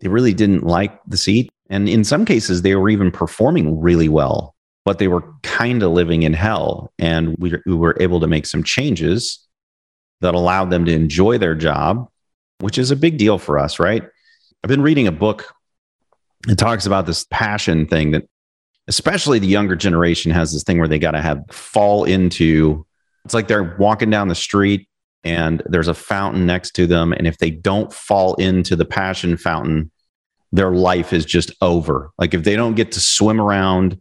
they 0.00 0.08
really 0.08 0.34
didn't 0.34 0.64
like 0.64 0.98
the 1.06 1.16
seat. 1.16 1.50
And 1.68 1.88
in 1.88 2.04
some 2.04 2.24
cases 2.24 2.62
they 2.62 2.74
were 2.74 2.88
even 2.88 3.10
performing 3.10 3.80
really 3.80 4.08
well 4.08 4.54
but 4.84 4.98
they 4.98 5.08
were 5.08 5.24
kind 5.42 5.82
of 5.82 5.90
living 5.90 6.22
in 6.22 6.32
hell. 6.32 6.92
And 7.00 7.34
we, 7.38 7.52
we 7.66 7.74
were 7.74 7.96
able 7.98 8.20
to 8.20 8.28
make 8.28 8.46
some 8.46 8.62
changes 8.62 9.44
that 10.20 10.32
allowed 10.32 10.70
them 10.70 10.84
to 10.84 10.92
enjoy 10.92 11.38
their 11.38 11.54
job 11.54 12.08
which 12.60 12.78
is 12.78 12.90
a 12.90 12.96
big 12.96 13.18
deal 13.18 13.38
for 13.38 13.58
us 13.58 13.78
right? 13.78 14.02
I've 14.62 14.68
been 14.68 14.82
reading 14.82 15.06
a 15.06 15.12
book 15.12 15.52
it 16.48 16.58
talks 16.58 16.86
about 16.86 17.06
this 17.06 17.26
passion 17.30 17.86
thing 17.86 18.12
that 18.12 18.24
especially 18.88 19.38
the 19.38 19.46
younger 19.46 19.76
generation 19.76 20.30
has 20.30 20.52
this 20.52 20.62
thing 20.62 20.78
where 20.78 20.88
they 20.88 20.98
got 20.98 21.12
to 21.12 21.20
have 21.20 21.42
fall 21.50 22.04
into 22.04 22.86
it's 23.24 23.34
like 23.34 23.48
they're 23.48 23.76
walking 23.78 24.10
down 24.10 24.28
the 24.28 24.34
street 24.34 24.88
and 25.24 25.62
there's 25.66 25.88
a 25.88 25.94
fountain 25.94 26.46
next 26.46 26.72
to 26.72 26.86
them 26.86 27.12
and 27.12 27.26
if 27.26 27.38
they 27.38 27.50
don't 27.50 27.92
fall 27.92 28.34
into 28.34 28.76
the 28.76 28.84
passion 28.84 29.36
fountain 29.36 29.90
their 30.52 30.70
life 30.70 31.12
is 31.12 31.24
just 31.24 31.50
over 31.60 32.10
like 32.18 32.34
if 32.34 32.44
they 32.44 32.56
don't 32.56 32.74
get 32.74 32.92
to 32.92 33.00
swim 33.00 33.40
around 33.40 34.00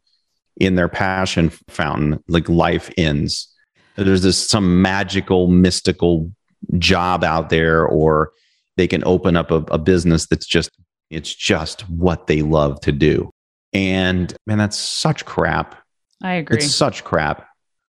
in 0.58 0.75
their 0.75 0.88
passion 0.88 1.49
fountain 1.67 2.23
like 2.28 2.47
life 2.47 2.91
ends 2.97 3.54
there's 3.95 4.23
this 4.23 4.38
some 4.38 4.82
magical 4.82 5.47
mystical 5.47 6.32
job 6.78 7.23
out 7.23 7.49
there 7.49 7.86
or 7.86 8.32
they 8.78 8.88
can 8.88 9.04
open 9.06 9.36
up 9.36 9.51
a, 9.51 9.58
a 9.71 9.78
business 9.78 10.28
that's 10.28 10.45
just 10.45 10.69
it's 11.10 11.34
just 11.34 11.82
what 11.89 12.28
they 12.28 12.41
love 12.41 12.80
to 12.82 12.91
do 12.91 13.32
and 13.75 14.34
man, 14.47 14.58
that's 14.58 14.78
such 14.78 15.25
crap. 15.25 15.75
I 16.23 16.36
agree. 16.36 16.58
It's 16.58 16.73
such 16.73 17.04
crap. 17.04 17.45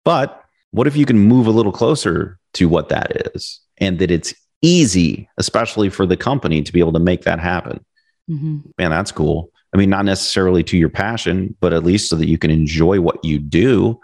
But 0.05 0.40
what 0.71 0.87
if 0.87 0.95
you 0.95 1.05
can 1.05 1.19
move 1.19 1.47
a 1.47 1.51
little 1.51 1.71
closer 1.71 2.39
to 2.53 2.67
what 2.67 2.89
that 2.89 3.31
is 3.35 3.59
and 3.77 3.99
that 3.99 4.11
it's 4.11 4.33
easy, 4.61 5.29
especially 5.37 5.89
for 5.89 6.05
the 6.05 6.17
company 6.17 6.61
to 6.61 6.71
be 6.71 6.79
able 6.79 6.93
to 6.93 6.99
make 6.99 7.23
that 7.23 7.39
happen? 7.39 7.83
Mm-hmm. 8.29 8.59
Man, 8.77 8.91
that's 8.91 9.11
cool. 9.11 9.49
I 9.73 9.77
mean, 9.77 9.89
not 9.89 10.05
necessarily 10.05 10.63
to 10.65 10.77
your 10.77 10.89
passion, 10.89 11.55
but 11.59 11.73
at 11.73 11.83
least 11.83 12.09
so 12.09 12.15
that 12.17 12.27
you 12.27 12.37
can 12.37 12.51
enjoy 12.51 12.99
what 12.99 13.23
you 13.23 13.39
do. 13.39 13.99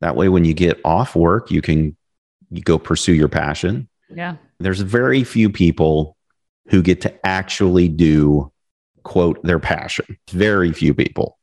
That 0.00 0.16
way, 0.16 0.28
when 0.28 0.44
you 0.44 0.54
get 0.54 0.80
off 0.84 1.14
work, 1.14 1.50
you 1.50 1.62
can 1.62 1.96
you 2.50 2.62
go 2.62 2.78
pursue 2.78 3.14
your 3.14 3.28
passion. 3.28 3.88
Yeah. 4.14 4.36
There's 4.60 4.80
very 4.80 5.24
few 5.24 5.50
people 5.50 6.16
who 6.68 6.82
get 6.82 7.00
to 7.02 7.26
actually 7.26 7.88
do 7.88 8.52
quote 9.02 9.42
their 9.42 9.58
passion. 9.58 10.18
Very 10.30 10.72
few 10.72 10.94
people 10.94 11.38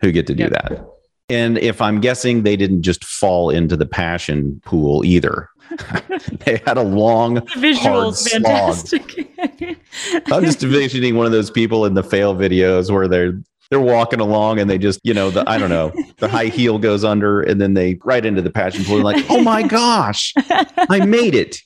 who 0.00 0.10
get 0.10 0.26
to 0.28 0.34
do 0.34 0.44
Yep. 0.44 0.52
that. 0.52 0.86
And 1.28 1.56
if 1.58 1.80
I'm 1.80 2.00
guessing 2.00 2.42
they 2.42 2.56
didn't 2.56 2.82
just 2.82 3.04
fall 3.04 3.50
into 3.50 3.76
the 3.76 3.86
passion 3.86 4.60
pool 4.64 5.04
either. 5.04 5.48
they 6.44 6.60
had 6.66 6.76
a 6.76 6.82
long 6.82 7.34
The 7.36 7.40
visuals, 7.40 7.80
hard 7.80 8.14
slog. 8.14 8.42
fantastic. 8.42 9.78
I'm 10.32 10.44
just 10.44 10.62
envisioning 10.62 11.16
one 11.16 11.24
of 11.26 11.32
those 11.32 11.50
people 11.50 11.86
in 11.86 11.94
the 11.94 12.02
fail 12.02 12.34
videos 12.34 12.90
where 12.90 13.08
they're 13.08 13.40
they're 13.70 13.80
walking 13.80 14.20
along 14.20 14.58
and 14.60 14.68
they 14.68 14.76
just, 14.76 15.00
you 15.04 15.14
know, 15.14 15.30
the 15.30 15.48
I 15.48 15.56
don't 15.56 15.70
know, 15.70 15.90
the 16.18 16.28
high 16.28 16.46
heel 16.46 16.78
goes 16.78 17.02
under 17.02 17.40
and 17.40 17.60
then 17.60 17.72
they 17.72 17.98
right 18.04 18.24
into 18.24 18.42
the 18.42 18.50
passion 18.50 18.84
pool 18.84 19.00
like, 19.00 19.24
oh 19.30 19.42
my 19.42 19.62
gosh, 19.66 20.34
I 20.36 21.04
made 21.06 21.34
it. 21.34 21.56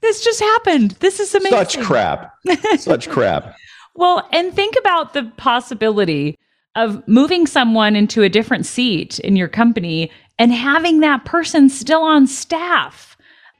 this 0.00 0.24
just 0.24 0.40
happened. 0.40 0.92
This 1.00 1.20
is 1.20 1.34
amazing. 1.34 1.58
Such 1.58 1.80
crap. 1.82 2.32
Such 2.78 3.10
crap. 3.10 3.54
Well, 3.94 4.26
and 4.32 4.54
think 4.54 4.74
about 4.78 5.12
the 5.12 5.30
possibility 5.36 6.38
of 6.76 7.06
moving 7.06 7.46
someone 7.46 7.94
into 7.96 8.22
a 8.22 8.28
different 8.28 8.66
seat 8.66 9.18
in 9.20 9.36
your 9.36 9.48
company 9.48 10.10
and 10.38 10.52
having 10.52 11.00
that 11.00 11.24
person 11.24 11.68
still 11.68 12.02
on 12.02 12.26
staff. 12.26 13.16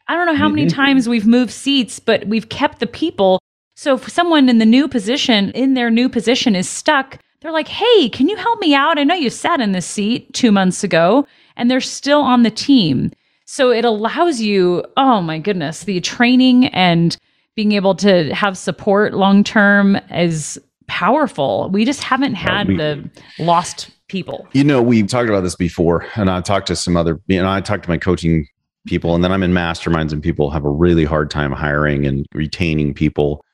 I 0.09 0.15
don't 0.15 0.27
know 0.27 0.35
how 0.35 0.49
many 0.49 0.67
Mhm. 0.67 0.75
times 0.75 1.09
we've 1.09 1.27
moved 1.27 1.53
seats, 1.53 1.99
but 1.99 2.27
we've 2.27 2.49
kept 2.49 2.81
the 2.81 2.87
people. 2.87 3.39
So 3.77 3.95
if 3.95 4.09
someone 4.09 4.49
in 4.49 4.59
the 4.59 4.67
new 4.67 4.89
position, 4.89 5.51
in 5.53 5.75
their 5.75 5.91
new 5.91 6.09
position, 6.09 6.55
is 6.55 6.69
stuck, 6.69 7.19
they're 7.41 7.53
like, 7.53 7.69
hey, 7.69 8.09
can 8.09 8.29
you 8.29 8.37
help 8.37 8.61
me 8.61 8.75
out? 8.75 8.99
I 8.99 9.05
know 9.05 9.15
you 9.15 9.31
sat 9.31 9.61
in 9.61 9.73
this 9.73 9.87
seat 9.87 10.33
two 10.33 10.51
months 10.53 10.83
ago, 10.85 11.27
and 11.57 11.71
they're 11.71 11.81
still 11.81 12.21
on 12.21 12.43
the 12.43 12.51
team. 12.51 13.13
So 13.47 13.71
it 13.71 13.85
allows 13.85 14.41
you, 14.41 14.85
oh 14.97 15.21
my 15.21 15.39
goodness, 15.39 15.85
the 15.85 16.01
training 16.01 16.67
and 16.69 17.17
being 17.55 17.73
able 17.73 17.95
to 17.97 18.35
have 18.35 18.57
support 18.59 19.15
long 19.15 19.45
term 19.45 19.99
is 20.11 20.59
powerful. 20.87 21.69
We 21.71 21.85
just 21.85 22.03
haven't 22.03 22.35
had 22.35 22.69
we- 22.69 22.77
the 22.77 23.11
lost 23.39 23.91
people. 24.09 24.47
You 24.53 24.65
know, 24.65 24.83
we've 24.83 25.07
talked 25.07 25.29
about 25.29 25.43
this 25.43 25.57
before, 25.57 26.07
and 26.15 26.31
I 26.31 26.41
talked 26.41 26.67
to 26.69 26.77
some 26.77 26.97
other, 26.97 27.21
you 27.27 27.41
know, 27.41 27.51
I 27.51 27.61
talked 27.61 27.85
to 27.85 27.91
my 27.91 27.99
coaching 27.99 28.47
people, 28.87 29.15
and 29.15 29.25
then 29.25 29.33
I'm 29.33 29.43
in 29.43 29.53
masterminds, 29.53 30.13
and 30.13 30.23
people 30.23 30.51
have 30.51 30.65
a 30.65 30.71
really 30.71 31.05
hard 31.05 31.31
time 31.31 31.53
hiring 31.53 32.07
and 32.07 32.27
retaining 32.35 32.95
people. 32.95 33.45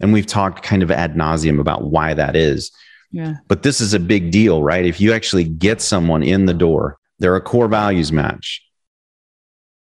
And 0.00 0.12
we've 0.12 0.26
talked 0.26 0.62
kind 0.62 0.82
of 0.82 0.90
ad 0.90 1.14
nauseum 1.14 1.58
about 1.58 1.90
why 1.90 2.14
that 2.14 2.36
is. 2.36 2.70
Yeah. 3.10 3.34
But 3.48 3.62
this 3.62 3.80
is 3.80 3.94
a 3.94 4.00
big 4.00 4.30
deal, 4.30 4.62
right? 4.62 4.84
If 4.84 5.00
you 5.00 5.12
actually 5.12 5.44
get 5.44 5.80
someone 5.80 6.22
in 6.22 6.46
the 6.46 6.54
door, 6.54 6.98
they're 7.18 7.36
a 7.36 7.40
core 7.40 7.68
values 7.68 8.12
match 8.12 8.62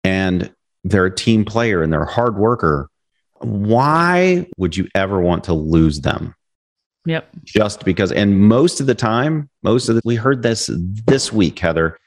and 0.04 0.54
they're 0.84 1.06
a 1.06 1.16
team 1.16 1.46
player 1.46 1.82
and 1.82 1.94
they're 1.94 2.04
a 2.04 2.12
hard 2.12 2.36
worker. 2.36 2.90
Why 3.40 4.48
would 4.58 4.76
you 4.76 4.88
ever 4.96 5.20
want 5.22 5.46
to 5.46 5.54
lose 5.54 6.02
them? 6.02 6.36
Yep. 7.06 7.30
Just 7.44 7.84
because, 7.84 8.12
and 8.12 8.40
most 8.40 8.80
of 8.80 8.88
the 8.88 8.96
time, 8.96 9.50
most 9.64 9.90
of 9.90 9.96
the, 9.96 10.02
we 10.06 10.16
heard 10.16 10.44
this 10.44 10.70
this 10.74 11.34
week, 11.34 11.58
Heather. 11.60 11.98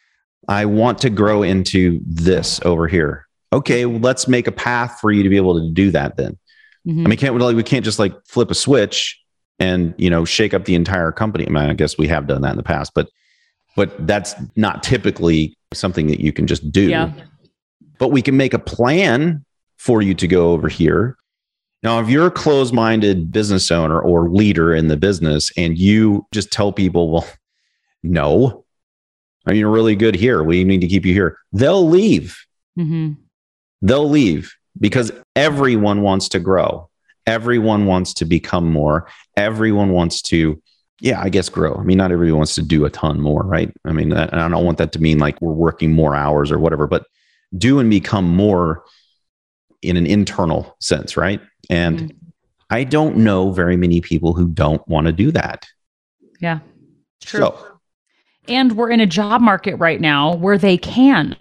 I 0.49 0.67
want 0.67 0.99
to 0.99 1.11
grow 1.11 1.43
into 1.43 2.01
this 2.05 2.61
over 2.65 2.87
here. 2.87 3.27
Okay, 3.53 3.87
well, 3.87 3.99
let's 4.01 4.29
make 4.29 4.47
a 4.47 4.53
path 4.53 4.99
for 5.01 5.11
you 5.11 5.23
to 5.23 5.29
be 5.29 5.37
able 5.37 5.59
to 5.61 5.71
do 5.73 5.91
that 5.93 6.17
then. 6.17 6.39
Mhm. 6.87 7.07
I 7.07 7.09
mean, 7.09 7.19
can't 7.19 7.35
we 7.35 7.41
like 7.41 7.57
we 7.57 7.63
can't 7.63 7.85
just 7.85 7.99
like 7.99 8.13
flip 8.27 8.51
a 8.51 8.55
switch 8.55 9.19
and 9.59 9.95
you 9.97 10.11
know 10.11 10.25
shake 10.25 10.53
up 10.55 10.65
the 10.67 10.75
entire 10.75 11.13
company. 11.13 11.47
I 11.47 11.51
mean, 11.51 11.71
I 11.71 11.75
guess 11.75 11.97
we 11.97 12.07
have 12.09 12.27
done 12.27 12.43
that 12.43 12.51
in 12.51 12.57
the 12.57 12.63
past, 12.63 12.93
but 12.95 13.09
but 13.77 14.07
that's 14.07 14.35
not 14.55 14.83
typically 14.83 15.57
something 15.73 16.07
that 16.09 16.21
you 16.21 16.33
can 16.33 16.47
just 16.47 16.71
do. 16.71 16.89
yeah. 16.89 17.13
But 17.99 18.09
we 18.09 18.23
can 18.23 18.37
make 18.37 18.55
a 18.55 18.59
plan 18.59 19.45
for 19.79 20.03
you 20.03 20.15
to 20.15 20.27
go 20.29 20.53
over 20.53 20.69
here. 20.69 21.17
Now, 21.85 22.01
if 22.01 22.09
you're 22.09 22.27
a 22.27 22.31
closed-minded 22.33 23.31
business 23.31 23.71
owner 23.71 24.01
or 24.01 24.31
leader 24.31 24.75
in 24.75 24.89
the 24.89 24.97
business 24.97 25.53
and 25.57 25.79
you 25.79 26.27
just 26.33 26.51
tell 26.51 26.73
people, 26.73 27.13
well, 27.13 27.27
no, 28.03 28.65
I 29.47 29.51
mean, 29.51 29.61
you're 29.61 29.71
really 29.71 29.95
good 29.95 30.15
here. 30.15 30.43
We 30.43 30.65
need 30.65 30.81
to 30.81 30.89
keep 30.89 31.05
you 31.05 31.13
here. 31.13 31.39
They'll 31.53 31.89
leave 31.89 32.37
hmm 32.77 33.13
they'll 33.83 34.09
leave 34.09 34.53
because 34.81 35.13
everyone 35.37 36.01
wants 36.01 36.29
to 36.31 36.41
grow. 36.41 36.89
Everyone 37.27 37.85
wants 37.85 38.15
to 38.15 38.25
become 38.25 38.71
more. 38.73 39.09
Everyone 39.37 39.91
wants 39.91 40.23
to, 40.23 40.61
yeah, 41.01 41.21
I 41.21 41.29
guess 41.29 41.51
grow. 41.51 41.75
I 41.75 41.83
mean, 41.83 41.99
not 41.99 42.11
everybody 42.11 42.33
wants 42.33 42.55
to 42.55 42.63
do 42.63 42.87
a 42.87 42.91
ton 42.91 43.21
more, 43.21 43.43
right? 43.43 43.71
I 43.85 43.93
mean, 43.93 44.13
I 44.15 44.49
don't 44.49 44.65
want 44.65 44.79
that 44.79 44.93
to 44.93 45.03
mean 45.03 45.19
like 45.19 45.41
we're 45.43 45.53
working 45.53 45.93
more 45.93 46.17
hours 46.17 46.51
or 46.51 46.59
whatever, 46.59 46.87
but 46.87 47.07
do 47.57 47.79
and 47.79 47.91
become 47.91 48.25
more 48.25 48.85
in 49.83 49.99
an 49.99 50.07
internal 50.07 50.77
sense, 50.81 51.17
right? 51.17 51.43
And 51.71 52.01
Mhm. 52.01 52.11
I 52.71 52.85
don't 52.85 53.17
know 53.19 53.51
very 53.53 53.77
many 53.77 54.01
people 54.01 54.33
who 54.33 54.49
don't 54.49 54.87
want 54.89 55.07
to 55.07 55.13
do 55.13 55.31
that. 55.33 55.67
Yeah. 56.41 56.61
True. 57.23 57.41
So, 57.41 57.59
and 58.49 58.73
we're 58.73 58.91
in 58.91 59.01
a 59.01 59.07
job 59.07 59.41
market 59.41 59.77
right 59.77 60.01
now 60.01 60.35
where 60.35 60.59
they 60.59 60.77
can 60.77 61.37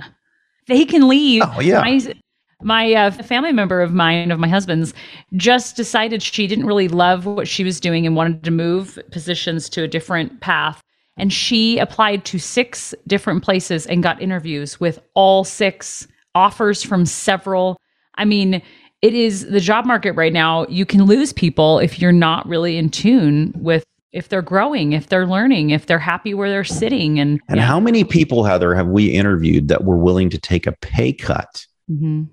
they 0.68 0.86
can 0.86 1.10
leave 1.10 1.44
Oh, 1.46 1.60
yeah. 1.60 1.82
my, 1.82 2.16
my 2.62 2.94
uh, 2.94 3.12
family 3.12 3.52
member 3.52 3.82
of 3.82 3.92
mine 3.94 4.32
of 4.32 4.40
my 4.40 4.48
husband's 4.48 4.94
just 5.36 5.76
decided 5.76 6.24
she 6.24 6.48
didn't 6.48 6.66
really 6.66 6.88
love 6.88 7.26
what 7.26 7.48
she 7.50 7.66
was 7.66 7.82
doing 7.82 8.06
and 8.08 8.16
wanted 8.16 8.44
to 8.46 8.52
move 8.52 8.98
positions 9.12 9.68
to 9.70 9.84
a 9.84 9.88
different 9.90 10.40
path 10.40 10.82
and 11.18 11.34
she 11.34 11.78
applied 11.80 12.24
to 12.26 12.40
six 12.40 12.96
different 13.08 13.44
places 13.44 13.86
and 13.88 14.02
got 14.04 14.22
interviews 14.22 14.80
with 14.80 15.00
all 15.16 15.44
six 15.44 16.08
offers 16.34 16.82
from 16.82 17.06
several 17.06 17.76
i 18.16 18.24
mean 18.24 18.62
it 19.04 19.14
is 19.14 19.48
the 19.50 19.60
job 19.60 19.86
market 19.86 20.14
right 20.14 20.34
now 20.34 20.66
you 20.68 20.86
can 20.86 21.04
lose 21.04 21.34
people 21.34 21.78
if 21.78 22.00
you're 22.00 22.14
not 22.14 22.48
really 22.48 22.78
in 22.78 22.90
tune 22.90 23.54
with 23.56 23.84
if 24.14 24.30
they're 24.30 24.42
growing 24.42 24.94
if 24.94 25.08
they're 25.10 25.28
learning 25.28 25.70
if 25.72 25.86
they're 25.86 26.00
happy 26.00 26.34
where 26.34 26.50
they're 26.50 26.64
sitting 26.64 27.20
and 27.20 27.40
and 27.50 27.60
how 27.60 27.80
many 27.80 28.04
people, 28.04 28.44
Heather, 28.46 28.74
have 28.74 28.88
we 28.88 29.08
interviewed 29.08 29.68
that 29.68 29.84
were 29.84 29.98
willing 29.98 30.30
to 30.32 30.40
take 30.40 30.66
a 30.66 30.72
pay 30.82 31.14
cut 31.14 31.66
Mhm. 31.92 32.30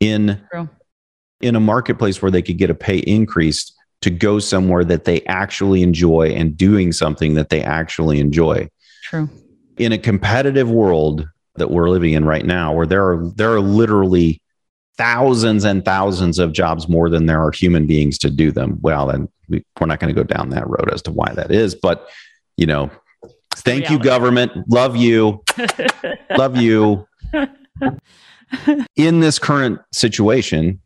in 0.00 0.40
True. 0.52 0.68
in 1.40 1.54
a 1.54 1.60
marketplace 1.60 2.20
where 2.20 2.32
they 2.32 2.42
could 2.42 2.58
get 2.58 2.68
a 2.68 2.74
pay 2.74 2.98
increase 2.98 3.72
to 4.00 4.10
go 4.10 4.38
somewhere 4.38 4.84
that 4.84 5.04
they 5.04 5.22
actually 5.26 5.82
enjoy 5.82 6.28
and 6.28 6.56
doing 6.56 6.92
something 6.92 7.34
that 7.34 7.48
they 7.48 7.62
actually 7.62 8.18
enjoy 8.18 8.68
true 9.04 9.28
in 9.76 9.92
a 9.92 9.98
competitive 9.98 10.68
world 10.70 11.26
that 11.56 11.70
we're 11.70 11.88
living 11.90 12.12
in 12.14 12.24
right 12.24 12.44
now 12.46 12.72
where 12.72 12.86
there 12.86 13.04
are 13.08 13.30
there 13.36 13.52
are 13.52 13.60
literally 13.60 14.40
thousands 14.98 15.64
and 15.64 15.84
thousands 15.84 16.38
of 16.40 16.52
jobs 16.52 16.88
more 16.88 17.08
than 17.08 17.26
there 17.26 17.40
are 17.40 17.52
human 17.52 17.86
beings 17.86 18.18
to 18.18 18.30
do 18.30 18.50
them. 18.50 18.78
Well 18.82 19.06
then 19.06 19.28
we, 19.48 19.64
we're 19.80 19.86
not 19.86 20.00
going 20.00 20.14
to 20.14 20.20
go 20.20 20.26
down 20.26 20.50
that 20.50 20.68
road 20.68 20.90
as 20.92 21.00
to 21.02 21.12
why 21.12 21.32
that 21.34 21.50
is 21.50 21.74
but 21.74 22.08
you 22.56 22.66
know 22.66 22.90
thank 23.54 23.88
you 23.88 23.98
government. 23.98 24.52
Love 24.68 24.96
you. 24.96 25.42
Love 26.36 26.56
you. 26.56 27.06
In 28.96 29.20
this 29.20 29.38
current 29.38 29.80
situation 29.92 30.80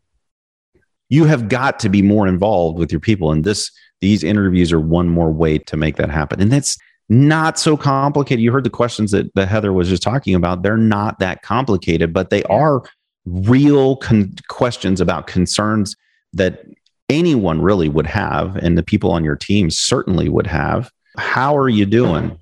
you 1.09 1.25
have 1.25 1.49
got 1.49 1.79
to 1.79 1.89
be 1.89 2.01
more 2.01 2.27
involved 2.27 2.77
with 2.77 2.91
your 2.91 3.01
people 3.01 3.31
and 3.31 3.43
this 3.43 3.71
these 3.99 4.23
interviews 4.23 4.71
are 4.71 4.79
one 4.79 5.09
more 5.09 5.31
way 5.31 5.57
to 5.57 5.77
make 5.77 5.95
that 5.95 6.09
happen. 6.09 6.41
And 6.41 6.51
that's 6.51 6.77
not 7.07 7.57
so 7.57 7.77
complicated. 7.77 8.41
You 8.41 8.51
heard 8.51 8.65
the 8.65 8.69
questions 8.69 9.11
that, 9.11 9.33
that 9.35 9.47
heather 9.47 9.71
was 9.71 9.87
just 9.87 10.03
talking 10.03 10.35
about. 10.35 10.61
They're 10.61 10.77
not 10.77 11.19
that 11.19 11.41
complicated 11.41 12.13
but 12.13 12.29
they 12.29 12.43
are 12.43 12.83
real 13.25 13.97
con- 13.97 14.35
questions 14.49 14.99
about 14.99 15.27
concerns 15.27 15.95
that 16.33 16.65
anyone 17.09 17.61
really 17.61 17.89
would 17.89 18.07
have 18.07 18.55
and 18.57 18.77
the 18.77 18.83
people 18.83 19.11
on 19.11 19.23
your 19.23 19.35
team 19.35 19.69
certainly 19.69 20.29
would 20.29 20.47
have 20.47 20.91
how 21.17 21.55
are 21.55 21.69
you 21.69 21.85
doing 21.85 22.37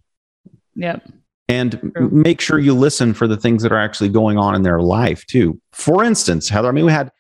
yep 0.76 1.04
and 1.52 1.92
True. 1.96 2.10
make 2.12 2.40
sure 2.40 2.60
you 2.60 2.74
listen 2.74 3.14
for 3.14 3.28
the 3.28 3.36
things 3.36 3.62
that 3.64 3.74
are 3.74 3.80
actually 3.80 4.08
going 4.08 4.38
on 4.38 4.56
in 4.56 4.62
their 4.62 4.80
life 4.80 5.26
too. 5.26 5.60
For 5.74 6.02
instance, 6.02 6.48
Heather, 6.48 6.70
I 6.70 6.72
mean, 6.72 6.86
we 6.86 6.94
had 6.94 7.12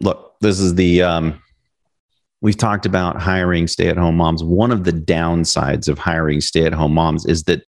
look, 0.00 0.36
this 0.40 0.60
is 0.60 0.76
the 0.76 1.02
um, 1.02 1.42
we've 2.40 2.56
talked 2.56 2.86
about 2.86 3.20
hiring 3.20 3.66
stay-at-home 3.66 4.16
moms. 4.16 4.44
One 4.44 4.70
of 4.70 4.84
the 4.84 4.92
downsides 4.92 5.88
of 5.88 5.98
hiring 5.98 6.40
stay-at-home 6.40 6.94
moms 6.94 7.26
is 7.26 7.42
that 7.44 7.64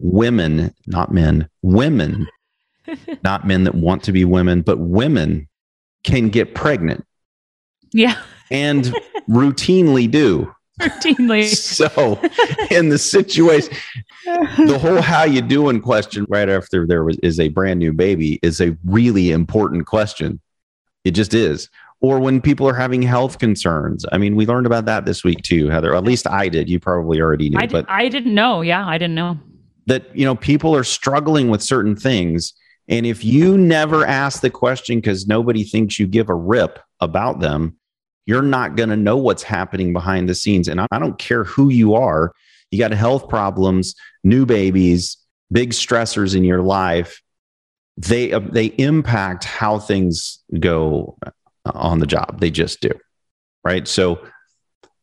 women, 0.00 0.74
not 0.88 1.12
men, 1.12 1.48
women, 1.62 2.26
not 3.24 3.46
men 3.46 3.64
that 3.64 3.74
want 3.74 4.02
to 4.04 4.12
be 4.12 4.24
women, 4.24 4.62
but 4.62 4.78
women 4.78 5.48
can 6.04 6.28
get 6.28 6.54
pregnant. 6.54 7.04
Yeah. 7.92 8.20
And 8.50 8.84
routinely 9.28 10.10
do. 10.10 10.54
routinely. 10.80 11.44
So 11.74 12.20
in 12.70 12.88
the 12.90 12.98
situation, 12.98 13.74
the 14.24 14.78
whole 14.80 15.00
how 15.00 15.24
you 15.24 15.40
doing 15.40 15.80
question 15.80 16.26
right 16.28 16.48
after 16.48 16.86
there 16.86 17.04
was 17.04 17.18
is 17.18 17.40
a 17.40 17.48
brand 17.48 17.78
new 17.78 17.92
baby 17.92 18.38
is 18.42 18.60
a 18.60 18.76
really 18.84 19.30
important 19.30 19.86
question. 19.86 20.40
It 21.04 21.12
just 21.12 21.34
is. 21.34 21.68
Or 22.00 22.20
when 22.20 22.40
people 22.40 22.68
are 22.68 22.74
having 22.74 23.00
health 23.02 23.38
concerns. 23.38 24.04
I 24.12 24.18
mean 24.18 24.36
we 24.36 24.46
learned 24.46 24.66
about 24.66 24.84
that 24.86 25.06
this 25.06 25.24
week 25.24 25.42
too 25.42 25.68
heather. 25.68 25.94
At 25.94 26.04
least 26.04 26.26
i 26.26 26.48
did. 26.48 26.68
You 26.68 26.78
probably 26.78 27.20
already 27.20 27.48
knew 27.48 27.58
I, 27.58 27.66
but 27.66 27.86
I 27.88 28.08
didn't 28.08 28.34
know. 28.34 28.60
Yeah 28.60 28.86
i 28.86 28.98
didn't 28.98 29.14
know. 29.14 29.38
That 29.86 30.14
you 30.16 30.24
know 30.24 30.34
people 30.34 30.74
are 30.76 30.84
struggling 30.84 31.48
with 31.48 31.62
certain 31.62 31.96
things 31.96 32.52
and 32.88 33.06
if 33.06 33.24
you 33.24 33.56
never 33.56 34.06
ask 34.06 34.42
the 34.42 34.50
question 34.50 34.98
because 34.98 35.26
nobody 35.26 35.64
thinks 35.64 35.98
you 35.98 36.06
give 36.06 36.28
a 36.28 36.34
rip 36.34 36.78
about 37.00 37.40
them 37.40 37.76
You're 38.26 38.42
not 38.42 38.76
going 38.76 38.88
to 38.88 38.96
know 38.96 39.16
what's 39.16 39.42
happening 39.42 39.92
behind 39.92 40.28
the 40.28 40.34
scenes. 40.34 40.68
And 40.68 40.80
I 40.80 40.98
don't 40.98 41.18
care 41.18 41.44
who 41.44 41.68
you 41.68 41.94
are. 41.94 42.32
You 42.70 42.78
got 42.78 42.92
health 42.92 43.28
problems, 43.28 43.94
new 44.22 44.46
babies, 44.46 45.18
big 45.52 45.70
stressors 45.70 46.34
in 46.34 46.44
your 46.44 46.62
life. 46.62 47.20
They, 47.96 48.32
uh, 48.32 48.40
they 48.40 48.66
impact 48.66 49.44
how 49.44 49.78
things 49.78 50.42
go 50.58 51.16
on 51.66 51.98
the 52.00 52.06
job. 52.06 52.40
They 52.40 52.50
just 52.50 52.80
do. 52.80 52.90
Right. 53.62 53.86
So, 53.86 54.18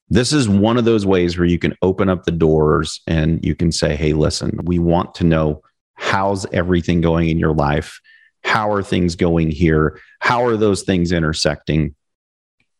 this 0.09 0.33
is 0.33 0.49
one 0.49 0.77
of 0.77 0.83
those 0.83 1.05
ways 1.05 1.37
where 1.37 1.47
you 1.47 1.57
can 1.57 1.73
open 1.81 2.09
up 2.09 2.25
the 2.25 2.31
doors 2.31 2.99
and 3.07 3.43
you 3.45 3.55
can 3.55 3.71
say, 3.71 3.95
Hey, 3.95 4.11
listen, 4.11 4.59
we 4.63 4.77
want 4.77 5.15
to 5.15 5.23
know 5.23 5.61
how's 6.05 6.47
everything 6.51 6.99
going 6.99 7.29
in 7.29 7.37
your 7.37 7.53
life? 7.53 8.01
How 8.43 8.71
are 8.71 8.81
things 8.81 9.15
going 9.15 9.51
here? 9.51 9.99
How 10.19 10.43
are 10.45 10.57
those 10.57 10.81
things 10.81 11.11
intersecting? 11.11 11.95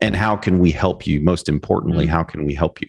And 0.02 0.16
how 0.16 0.36
can 0.36 0.58
we 0.58 0.72
help 0.72 1.06
you? 1.06 1.22
Most 1.22 1.48
importantly, 1.48 2.06
Mm-hmm. 2.06 2.14
how 2.16 2.24
can 2.24 2.46
we 2.46 2.56
help 2.56 2.82
you? 2.82 2.88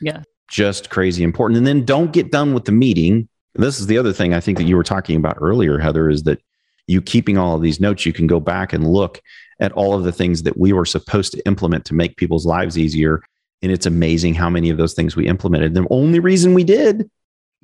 Yeah. 0.00 0.22
Just 0.48 0.88
crazy 0.88 1.22
important. 1.22 1.58
And 1.58 1.66
then 1.66 1.84
don't 1.84 2.12
get 2.12 2.32
done 2.32 2.54
with 2.54 2.64
the 2.64 2.72
meeting. 2.72 3.28
This 3.54 3.78
is 3.78 3.86
the 3.86 3.98
other 3.98 4.14
thing 4.14 4.32
I 4.32 4.40
think 4.40 4.56
that 4.58 4.64
you 4.64 4.76
were 4.76 4.82
talking 4.82 5.16
about 5.16 5.36
earlier, 5.40 5.78
Heather, 5.78 6.08
is 6.08 6.22
that 6.22 6.40
you 6.86 7.02
keeping 7.02 7.36
all 7.36 7.54
of 7.56 7.62
these 7.62 7.78
notes, 7.80 8.06
you 8.06 8.12
can 8.14 8.26
go 8.26 8.40
back 8.40 8.72
and 8.72 8.86
look 8.88 9.20
at 9.60 9.72
all 9.72 9.92
of 9.94 10.04
the 10.04 10.12
things 10.12 10.42
that 10.44 10.56
we 10.56 10.72
were 10.72 10.84
supposed 10.86 11.32
to 11.32 11.46
implement 11.46 11.84
to 11.86 11.94
make 11.94 12.16
people's 12.16 12.46
lives 12.46 12.78
easier. 12.78 13.22
And 13.62 13.70
it's 13.72 13.86
amazing 13.86 14.34
how 14.34 14.48
many 14.48 14.70
of 14.70 14.78
those 14.78 14.94
things 14.94 15.16
we 15.16 15.26
implemented. 15.26 15.74
The 15.74 15.86
only 15.90 16.20
reason 16.20 16.54
we 16.54 16.64
did 16.64 17.10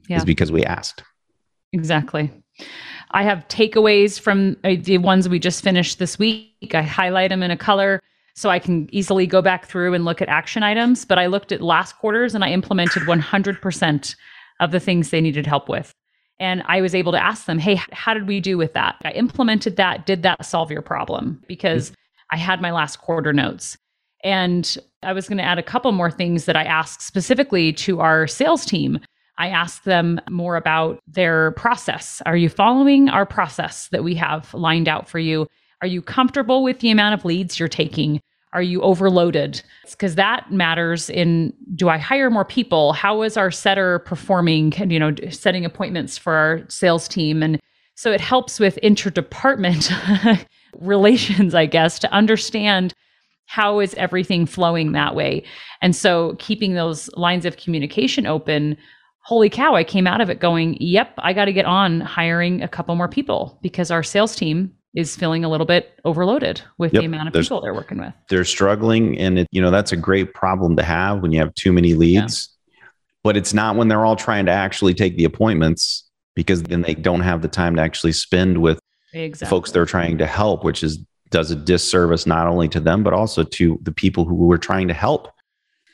Yeah. 0.09 0.19
is 0.19 0.25
because 0.25 0.53
we 0.53 0.65
asked. 0.65 1.03
Exactly. 1.73 2.31
I 3.13 3.23
have 3.23 3.47
takeaways 3.49 4.21
from 4.21 4.57
uh, 4.65 4.75
the 4.81 4.99
ones 4.99 5.29
we 5.29 5.39
just 5.39 5.63
finished 5.63 5.99
this 5.99 6.19
week. 6.19 6.75
I 6.75 6.83
highlight 6.83 7.31
them 7.31 7.43
in 7.43 7.51
a 7.51 7.57
color 7.57 8.01
so 8.35 8.49
I 8.49 8.59
can 8.59 8.89
easily 8.93 9.27
go 9.27 9.43
back 9.43 9.67
through 9.67 9.95
and 9.95 10.05
look 10.05 10.23
at 10.23 10.29
action 10.29 10.63
items. 10.63 11.05
But 11.05 11.19
I 11.19 11.27
looked 11.27 11.53
at 11.53 11.61
last 11.61 11.97
quarters 11.99 12.35
and 12.35 12.45
I 12.45 12.51
implemented 12.51 13.03
100% 13.03 14.17
of 14.61 14.71
the 14.71 14.81
things 14.81 15.11
they 15.11 15.21
needed 15.21 15.47
help 15.47 15.69
with. 15.69 15.93
And 16.39 16.63
I 16.67 16.81
was 16.81 16.95
able 16.95 17.13
to 17.13 17.23
ask 17.23 17.45
them, 17.45 17.59
hey, 17.59 17.81
how 17.93 18.15
did 18.15 18.27
we 18.27 18.41
do 18.41 18.57
with 18.57 18.73
that? 18.73 18.97
I 19.05 19.11
implemented 19.11 19.77
that. 19.77 20.07
Did 20.07 20.23
that 20.23 20.45
solve 20.45 20.71
your 20.71 20.83
problem? 20.83 21.43
Because 21.47 21.93
I 22.31 22.37
had 22.37 22.63
my 22.63 22.73
last 22.73 22.99
quarter 22.99 23.33
notes. 23.33 23.77
And 24.25 24.77
I 25.03 25.13
was 25.13 25.29
going 25.29 25.39
to 25.39 25.45
add 25.45 25.59
a 25.59 25.63
couple 25.63 25.93
more 25.93 26.11
things 26.11 26.47
that 26.47 26.57
I 26.57 26.65
asked 26.65 27.03
specifically 27.03 27.73
to 27.75 28.01
our 28.01 28.27
sales 28.27 28.65
team. 28.65 28.99
I 29.39 29.49
asked 29.49 29.85
them 29.85 30.21
more 30.31 30.57
about 30.57 31.01
their 31.07 31.53
process. 31.53 32.21
Are 32.27 32.37
you 32.37 32.49
following 32.49 33.09
our 33.09 33.27
process 33.27 33.89
that 33.89 34.05
we 34.05 34.15
have 34.17 34.53
lined 34.55 34.89
out 34.89 35.09
for 35.09 35.19
you? 35.19 35.47
Are 35.81 35.87
you 35.87 36.03
comfortable 36.03 36.63
with 36.63 36.81
the 36.81 36.91
amount 36.91 37.15
of 37.15 37.25
leads 37.25 37.59
you're 37.59 37.69
taking? 37.69 38.21
Are 38.53 38.63
you 38.63 38.83
overloaded? 38.83 39.63
Because 39.91 40.15
that 40.17 40.53
matters 40.53 41.09
in 41.09 41.55
do 41.75 41.89
I 41.89 41.97
hire 41.97 42.31
more 42.31 42.45
people? 42.45 42.93
How 42.93 43.23
is 43.23 43.37
our 43.37 43.51
setter 43.51 44.01
performing, 44.01 44.75
And, 44.77 44.93
you 44.93 44.99
know, 44.99 45.15
setting 45.31 45.65
appointments 45.65 46.19
for 46.19 46.35
our 46.35 46.61
sales 46.69 47.09
team? 47.09 47.43
And 47.43 47.59
so 47.95 48.13
it 48.13 48.21
helps 48.21 48.61
with 48.61 48.79
interdepartment 48.83 49.91
relations, 50.79 51.55
I 51.55 51.67
guess, 51.67 51.99
to 52.01 52.13
understand 52.13 52.93
how 53.47 53.81
is 53.81 53.95
everything 53.95 54.47
flowing 54.47 54.93
that 54.93 55.15
way. 55.15 55.45
And 55.81 55.97
so 55.97 56.37
keeping 56.39 56.75
those 56.75 57.11
lines 57.15 57.45
of 57.45 57.57
communication 57.57 58.27
open 58.27 58.77
holy 59.25 59.49
cow, 59.49 59.75
I 59.75 59.85
came 59.85 60.07
out 60.07 60.21
of 60.21 60.31
it 60.31 60.41
going, 60.41 60.77
yep, 60.81 61.15
I 61.19 61.33
got 61.33 61.47
to 61.47 61.53
get 61.53 61.65
on 61.65 62.01
hiring 62.01 62.63
a 62.63 62.69
couple 62.69 62.95
more 62.97 63.09
people 63.09 63.59
because 63.63 63.91
our 63.91 64.03
sales 64.03 64.35
team 64.37 64.73
is 64.95 65.17
feeling 65.17 65.45
a 65.45 65.49
little 65.49 65.65
bit 65.67 65.99
overloaded 66.05 66.61
with 66.79 66.93
Yep, 66.93 67.01
the 67.01 67.07
amount 67.07 67.29
of 67.29 67.35
people 67.35 67.61
they're 67.63 67.73
working 67.73 67.99
with. 67.99 68.13
they're 68.29 68.45
struggling 68.45 69.19
and 69.19 69.39
it, 69.39 69.47
you 69.51 69.63
know 69.63 69.71
that's 69.71 69.91
a 69.93 69.97
great 69.97 70.35
problem 70.35 70.77
to 70.77 70.83
have 70.83 71.21
when 71.23 71.33
you 71.33 71.39
have 71.39 71.55
too 71.55 71.73
many 71.73 71.95
leads 71.95 72.51
but 73.25 73.35
it's 73.37 73.55
not 73.55 73.77
when 73.77 73.89
they're 73.89 74.05
all 74.05 74.17
trying 74.17 74.45
to 74.45 74.53
actually 74.53 74.93
take 74.93 75.17
the 75.17 75.25
appointments 75.25 76.11
because 76.35 76.63
then 76.65 76.83
they 76.83 76.93
don't 76.95 77.21
have 77.23 77.41
the 77.41 77.49
time 77.49 77.75
to 77.77 77.81
actually 77.81 78.13
spend 78.13 78.59
with 78.61 78.79
the 79.15 79.47
folks 79.47 79.71
they're 79.71 79.87
trying 79.87 80.19
to 80.19 80.27
help 80.27 80.63
which 80.63 80.83
is 80.83 80.99
does 81.31 81.51
a 81.51 81.57
disservice 81.57 82.27
not 82.27 82.47
only 82.47 82.69
to 82.69 82.79
them 82.81 83.03
but 83.03 83.15
also 83.15 83.43
to 83.45 83.79
the 83.83 83.93
people 83.93 84.27
who 84.27 84.35
we're 84.35 84.59
trying 84.59 84.89
to 84.89 84.95
help 84.95 85.29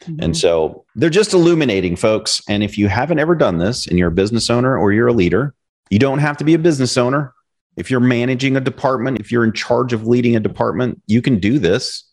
Mhm. 0.09 0.25
and 0.25 0.37
so 0.37 0.85
they're 0.97 1.11
just 1.11 1.35
illuminating 1.35 1.97
folks 1.97 2.41
and 2.49 2.63
if 2.63 2.79
you 2.79 2.89
haven't 2.89 3.19
ever 3.19 3.35
done 3.35 3.59
this 3.59 3.87
and 3.87 3.99
you're 3.99 4.09
a 4.09 4.13
business 4.13 4.49
owner 4.51 4.77
or 4.77 4.93
you're 4.93 5.09
a 5.09 5.13
leader 5.13 5.55
you 5.91 5.99
don't 5.99 6.19
have 6.19 6.37
to 6.37 6.45
be 6.45 6.55
a 6.55 6.59
business 6.59 6.97
owner 6.97 7.33
if 7.77 7.91
you're 7.91 8.01
managing 8.01 8.57
a 8.57 8.61
department 8.61 9.21
if 9.21 9.31
you're 9.31 9.45
in 9.45 9.53
charge 9.53 9.93
of 9.93 10.07
leading 10.07 10.35
a 10.37 10.41
department 10.41 11.01
you 11.07 11.21
can 11.23 11.39
do 11.39 11.59
this 11.59 12.05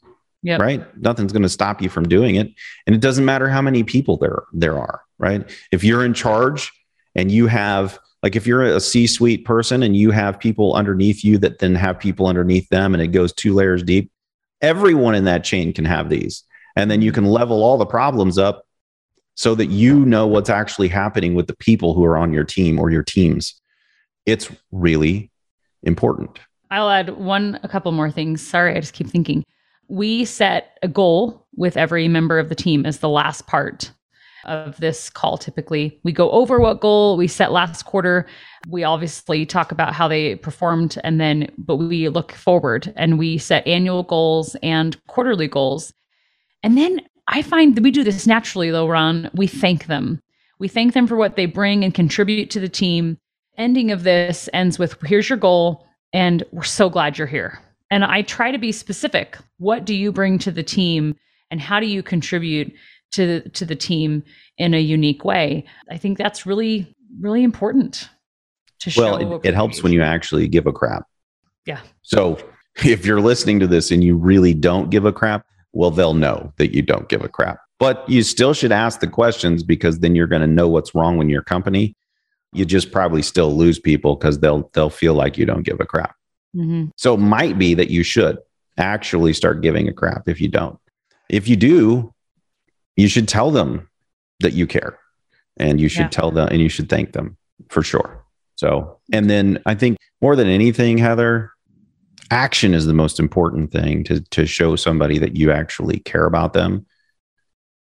Yep. 0.44 0.62
right? 0.62 1.02
Nothing's 1.02 1.32
going 1.34 1.42
to 1.42 1.50
stop 1.50 1.82
you 1.82 1.90
from 1.90 2.08
doing 2.08 2.36
it, 2.36 2.52
and 2.86 2.96
it 2.96 3.02
doesn't 3.02 3.26
matter 3.26 3.50
how 3.50 3.64
many 3.64 3.82
people 3.84 4.16
there 4.18 4.44
there 4.54 4.78
are, 4.78 5.02
right? 5.18 5.44
If 5.72 5.84
you're 5.84 6.06
in 6.06 6.14
charge 6.14 6.72
and 7.16 7.32
you 7.32 7.48
have 7.48 7.98
like 8.22 8.36
if 8.36 8.46
you're 8.46 8.62
a 8.62 8.80
C-suite 8.80 9.44
person 9.44 9.82
and 9.82 9.98
you 9.98 10.12
have 10.12 10.40
people 10.40 10.76
underneath 10.76 11.24
you 11.24 11.40
that 11.40 11.58
then 11.58 11.74
have 11.74 11.98
people 12.00 12.28
underneath 12.28 12.70
them, 12.70 12.94
and 12.94 13.02
it 13.02 13.08
goes 13.08 13.34
two 13.34 13.56
layers 13.56 13.82
deep, 13.82 14.12
everyone 14.62 15.16
in 15.16 15.26
that 15.26 15.44
chain 15.44 15.74
can 15.74 15.86
have 15.86 16.12
these, 16.12 16.44
and 16.76 16.90
then 16.90 17.02
you 17.02 17.12
can 17.12 17.26
level 17.26 17.64
all 17.64 17.78
the 17.78 17.86
problems 17.86 18.38
up 18.38 18.66
so 19.36 19.54
that 19.56 19.68
you 19.68 20.06
know 20.06 20.26
what's 20.28 20.50
actually 20.50 20.88
happening 20.88 21.36
with 21.36 21.48
the 21.48 21.56
people 21.58 21.94
who 21.94 22.06
are 22.06 22.18
on 22.18 22.34
your 22.34 22.44
team 22.44 22.80
or 22.80 22.90
your 22.90 23.04
teams. 23.04 23.60
It's 24.26 24.50
really 24.72 25.30
important. 25.84 26.40
I'll 26.72 26.90
add 26.90 27.10
one, 27.10 27.60
a 27.64 27.68
couple 27.68 27.92
more 27.92 28.10
things. 28.10 28.46
Sorry, 28.46 28.76
I 28.76 28.80
just 28.80 28.94
keep 28.94 29.08
thinking. 29.08 29.44
We 29.88 30.26
set 30.26 30.78
a 30.82 30.88
goal 30.88 31.46
with 31.56 31.78
every 31.78 32.08
member 32.08 32.40
of 32.40 32.50
the 32.50 32.56
team 32.56 32.86
as 32.86 33.00
the 33.00 33.10
last 33.10 33.46
part 33.46 33.92
of 34.46 34.78
this 34.78 35.10
call. 35.10 35.38
Typically, 35.38 36.00
we 36.04 36.12
go 36.12 36.32
over 36.32 36.60
what 36.60 36.80
goal 36.80 37.18
we 37.18 37.28
set 37.28 37.52
last 37.52 37.84
quarter. 37.84 38.26
We 38.68 38.84
obviously 38.84 39.46
talk 39.46 39.72
about 39.72 39.94
how 39.94 40.08
they 40.08 40.36
performed, 40.36 40.98
and 41.04 41.20
then, 41.20 41.52
but 41.58 41.78
we 41.78 42.10
look 42.10 42.32
forward 42.32 42.94
and 42.96 43.20
we 43.20 43.38
set 43.38 43.68
annual 43.68 44.04
goals 44.04 44.56
and 44.64 44.98
quarterly 45.08 45.48
goals. 45.48 45.94
And 46.66 46.80
then 46.80 47.00
I 47.28 47.44
find 47.44 47.76
that 47.76 47.84
we 47.84 47.92
do 47.92 48.04
this 48.04 48.26
naturally, 48.26 48.72
though, 48.72 48.88
Ron. 48.88 49.30
We 49.36 49.46
thank 49.46 49.86
them. 49.86 50.20
We 50.58 50.68
thank 50.68 50.96
them 50.96 51.06
for 51.06 51.16
what 51.16 51.36
they 51.36 51.46
bring 51.46 51.84
and 51.84 51.94
contribute 51.94 52.50
to 52.50 52.60
the 52.60 52.68
team. 52.68 53.20
Ending 53.56 53.92
of 53.92 54.02
this 54.02 54.50
ends 54.52 54.80
with 54.80 54.98
here's 55.04 55.30
your 55.30 55.38
goal, 55.38 55.86
and 56.12 56.44
we're 56.52 56.64
so 56.64 56.90
glad 56.90 57.20
you're 57.20 57.28
here. 57.28 57.60
And 57.92 58.04
I 58.04 58.24
try 58.24 58.52
to 58.52 58.58
be 58.58 58.72
specific. 58.72 59.38
What 59.60 59.86
do 59.86 59.94
you 59.94 60.12
bring 60.12 60.40
to 60.40 60.52
the 60.52 60.64
team, 60.64 61.16
and 61.52 61.62
how 61.62 61.80
do 61.80 61.86
you 61.86 62.02
contribute 62.02 62.74
to 63.12 63.28
the, 63.28 63.50
to 63.52 63.64
the 63.64 63.76
team 63.76 64.24
in 64.58 64.74
a 64.74 64.82
unique 64.82 65.24
way? 65.24 65.66
I 65.92 65.98
think 65.98 66.18
that's 66.18 66.48
really, 66.48 66.96
really 67.22 67.44
important 67.44 68.10
to 68.80 68.90
show. 68.90 69.20
Well, 69.20 69.36
it, 69.36 69.50
it 69.50 69.54
helps 69.54 69.84
when 69.84 69.94
you 69.94 70.02
actually 70.02 70.48
give 70.48 70.66
a 70.66 70.74
crap. 70.74 71.04
Yeah. 71.68 71.82
So 72.02 72.40
if 72.84 73.06
you're 73.06 73.22
listening 73.22 73.60
to 73.60 73.68
this 73.68 73.92
and 73.92 74.04
you 74.04 74.18
really 74.18 74.56
don't 74.56 74.90
give 74.90 75.06
a 75.06 75.14
crap, 75.14 75.46
well, 75.76 75.92
they'll 75.92 76.14
know 76.14 76.52
that 76.58 76.74
you 76.74 76.82
don't 76.82 77.10
give 77.10 77.24
a 77.24 77.30
crap. 77.30 77.60
But 77.78 78.10
you 78.10 78.24
still 78.24 78.54
should 78.54 78.72
ask 78.72 79.02
the 79.02 79.08
questions 79.08 79.62
because 79.62 80.00
then 80.00 80.16
you're 80.16 80.26
going 80.28 80.42
to 80.42 80.48
know 80.48 80.68
what's 80.70 80.96
wrong 80.96 81.18
with 81.18 81.28
your 81.28 81.44
company. 81.44 81.96
You 82.54 82.64
just 82.66 82.92
probably 82.92 83.22
still 83.22 83.54
lose 83.54 83.78
people 83.78 84.16
because 84.16 84.40
they'll 84.40 84.70
they'll 84.74 84.90
feel 84.90 85.14
like 85.14 85.38
you 85.38 85.46
don't 85.46 85.64
give 85.64 85.82
a 85.82 85.86
crap. 85.86 86.16
Mhm. 86.56 86.92
So 86.96 87.16
it 87.16 87.20
might 87.20 87.60
be 87.60 87.74
that 87.74 87.90
you 87.90 88.02
should 88.02 88.38
actually 88.78 89.34
start 89.34 89.62
giving 89.62 89.90
a 89.90 89.94
crap 89.94 90.30
if 90.30 90.40
you 90.40 90.48
don't. 90.48 90.80
If 91.30 91.50
you 91.50 91.58
do, 91.58 92.14
you 92.96 93.10
should 93.10 93.28
tell 93.28 93.52
them 93.52 93.90
that 94.40 94.54
you 94.54 94.66
care 94.68 94.98
and 95.58 95.82
you 95.82 95.90
should 95.90 96.04
Yeah. 96.04 96.10
tell 96.10 96.32
them 96.32 96.48
and 96.50 96.62
you 96.62 96.70
should 96.70 96.88
thank 96.88 97.12
them 97.12 97.36
for 97.70 97.84
sure. 97.84 98.24
So, 98.56 99.00
and 99.12 99.30
then 99.30 99.60
I 99.66 99.76
think 99.76 99.98
more 100.22 100.38
than 100.38 100.48
anything, 100.48 100.98
Heather, 100.98 101.52
action 102.32 102.74
is 102.74 102.86
the 102.86 102.94
most 102.94 103.20
important 103.20 103.72
thing 103.72 104.04
to, 104.06 104.22
to 104.22 104.46
show 104.46 104.76
somebody 104.76 105.18
that 105.20 105.36
you 105.36 105.52
actually 105.52 106.00
care 106.00 106.26
about 106.26 106.54
them. 106.54 106.86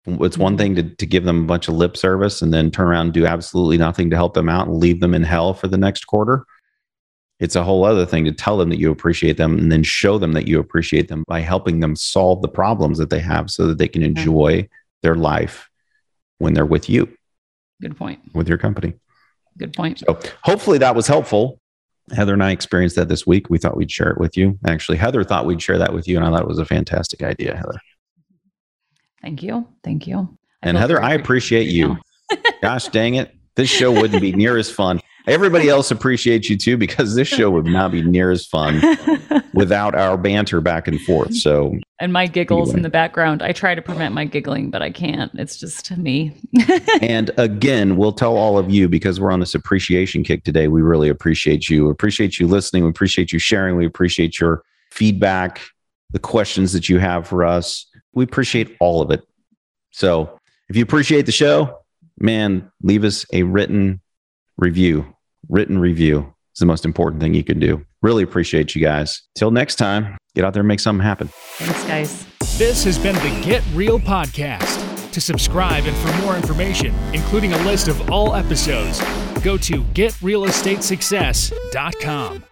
It's 0.06 0.38
one 0.38 0.52
mm-hmm. 0.52 0.58
thing 0.58 0.74
to, 0.76 0.82
to 0.96 1.06
give 1.06 1.24
them 1.24 1.42
a 1.42 1.46
bunch 1.46 1.68
of 1.68 1.74
lip 1.74 1.96
service 1.96 2.40
and 2.40 2.52
then 2.52 2.70
turn 2.70 2.88
around 2.88 3.06
and 3.06 3.14
do 3.14 3.26
absolutely 3.26 3.76
nothing 3.76 4.10
to 4.10 4.16
help 4.16 4.34
them 4.34 4.48
out 4.48 4.66
and 4.66 4.78
leave 4.78 5.00
them 5.00 5.14
in 5.14 5.22
hell 5.22 5.52
for 5.52 5.68
the 5.68 5.76
next 5.76 6.04
quarter 6.04 6.46
it's 7.40 7.56
a 7.56 7.62
whole 7.62 7.84
other 7.84 8.04
thing 8.04 8.24
to 8.24 8.32
tell 8.32 8.56
them 8.56 8.68
that 8.70 8.78
you 8.78 8.90
appreciate 8.90 9.36
them 9.36 9.58
and 9.58 9.70
then 9.70 9.82
show 9.82 10.18
them 10.18 10.32
that 10.32 10.48
you 10.48 10.58
appreciate 10.58 11.08
them 11.08 11.24
by 11.28 11.40
helping 11.40 11.80
them 11.80 11.94
solve 11.94 12.42
the 12.42 12.48
problems 12.48 12.98
that 12.98 13.10
they 13.10 13.20
have 13.20 13.50
so 13.50 13.66
that 13.66 13.78
they 13.78 13.88
can 13.88 14.02
mm-hmm. 14.02 14.18
enjoy 14.18 14.68
their 15.02 15.14
life 15.14 15.70
when 16.38 16.54
they're 16.54 16.66
with 16.66 16.88
you, 16.88 17.08
Good 17.80 17.96
point. 17.96 18.20
with 18.34 18.48
your 18.48 18.58
company. 18.58 18.94
Good 19.56 19.72
point. 19.72 20.00
So 20.00 20.18
hopefully 20.42 20.78
that 20.78 20.94
was 20.94 21.06
helpful. 21.06 21.57
Heather 22.14 22.32
and 22.32 22.42
I 22.42 22.50
experienced 22.50 22.96
that 22.96 23.08
this 23.08 23.26
week. 23.26 23.50
We 23.50 23.58
thought 23.58 23.76
we'd 23.76 23.90
share 23.90 24.10
it 24.10 24.18
with 24.18 24.36
you. 24.36 24.58
Actually, 24.66 24.98
Heather 24.98 25.24
thought 25.24 25.46
we'd 25.46 25.62
share 25.62 25.78
that 25.78 25.92
with 25.92 26.08
you, 26.08 26.16
and 26.16 26.26
I 26.26 26.30
thought 26.30 26.42
it 26.42 26.48
was 26.48 26.58
a 26.58 26.64
fantastic 26.64 27.22
idea, 27.22 27.56
Heather. 27.56 27.78
Thank 29.22 29.42
you. 29.42 29.68
Thank 29.82 30.06
you. 30.06 30.38
And 30.62 30.76
Heather, 30.76 31.02
I 31.02 31.14
appreciate 31.14 31.68
you. 31.68 31.96
Gosh 32.62 32.88
dang 32.88 33.14
it. 33.14 33.34
This 33.56 33.68
show 33.68 33.92
wouldn't 33.92 34.20
be 34.20 34.32
near 34.32 34.56
as 34.56 34.70
fun. 34.70 35.00
Everybody 35.28 35.68
else 35.68 35.90
appreciates 35.90 36.48
you 36.48 36.56
too 36.56 36.76
because 36.76 37.14
this 37.14 37.28
show 37.28 37.50
would 37.50 37.66
not 37.66 37.92
be 37.92 38.02
near 38.02 38.30
as 38.30 38.46
fun 38.46 38.80
without 39.54 39.94
our 39.94 40.16
banter 40.16 40.60
back 40.60 40.88
and 40.88 41.00
forth. 41.02 41.34
So, 41.34 41.76
and 42.00 42.12
my 42.12 42.26
giggles 42.26 42.70
Anyway. 42.70 42.78
in 42.78 42.82
the 42.82 42.88
background. 42.90 43.42
I 43.42 43.52
try 43.52 43.74
to 43.74 43.82
prevent 43.82 44.14
my 44.14 44.24
giggling, 44.24 44.70
but 44.70 44.80
I 44.80 44.90
can't. 44.90 45.30
It's 45.34 45.58
just 45.58 45.96
me. 45.98 46.40
and 47.02 47.30
again, 47.36 47.96
we'll 47.96 48.12
tell 48.12 48.36
all 48.36 48.56
of 48.56 48.70
you 48.70 48.88
because 48.88 49.20
we're 49.20 49.30
on 49.30 49.40
this 49.40 49.54
appreciation 49.54 50.24
kick 50.24 50.44
today. 50.44 50.68
We 50.68 50.80
really 50.80 51.10
appreciate 51.10 51.68
you. 51.68 51.90
Appreciate 51.90 52.38
you 52.38 52.46
listening. 52.46 52.84
We 52.84 52.90
appreciate 52.90 53.32
you 53.32 53.38
sharing. 53.38 53.76
We 53.76 53.84
appreciate 53.86 54.40
your 54.40 54.62
feedback, 54.90 55.60
the 56.10 56.18
questions 56.18 56.72
that 56.72 56.88
you 56.88 56.98
have 56.98 57.26
for 57.28 57.44
us. 57.44 57.86
We 58.14 58.24
appreciate 58.24 58.76
all 58.80 59.02
of 59.02 59.10
it. 59.10 59.22
So, 59.90 60.38
if 60.68 60.76
you 60.76 60.82
appreciate 60.82 61.26
the 61.26 61.32
show, 61.32 61.80
man, 62.18 62.70
leave 62.82 63.04
us 63.04 63.26
a 63.32 63.42
written 63.42 64.00
review. 64.56 65.14
Written 65.48 65.78
review 65.78 66.34
is 66.54 66.60
the 66.60 66.66
most 66.66 66.84
important 66.84 67.22
thing 67.22 67.34
you 67.34 67.44
can 67.44 67.60
do. 67.60 67.84
Really 68.02 68.22
appreciate 68.22 68.74
you 68.74 68.82
guys. 68.82 69.22
Till 69.36 69.50
next 69.50 69.76
time, 69.76 70.18
get 70.34 70.44
out 70.44 70.52
there 70.52 70.60
and 70.60 70.68
make 70.68 70.80
something 70.80 71.02
happen. 71.04 71.28
Thanks, 71.32 71.84
guys. 71.84 72.26
This 72.58 72.84
has 72.84 72.98
been 72.98 73.14
the 73.16 73.40
Get 73.44 73.62
Real 73.74 73.98
Podcast. 73.98 74.84
To 75.12 75.20
subscribe 75.20 75.84
and 75.86 75.96
for 75.96 76.12
more 76.22 76.36
information, 76.36 76.94
including 77.14 77.52
a 77.52 77.58
list 77.64 77.88
of 77.88 78.10
all 78.10 78.34
episodes, 78.34 79.00
go 79.42 79.56
to 79.58 79.82
getrealestatesuccess.com. 79.82 82.44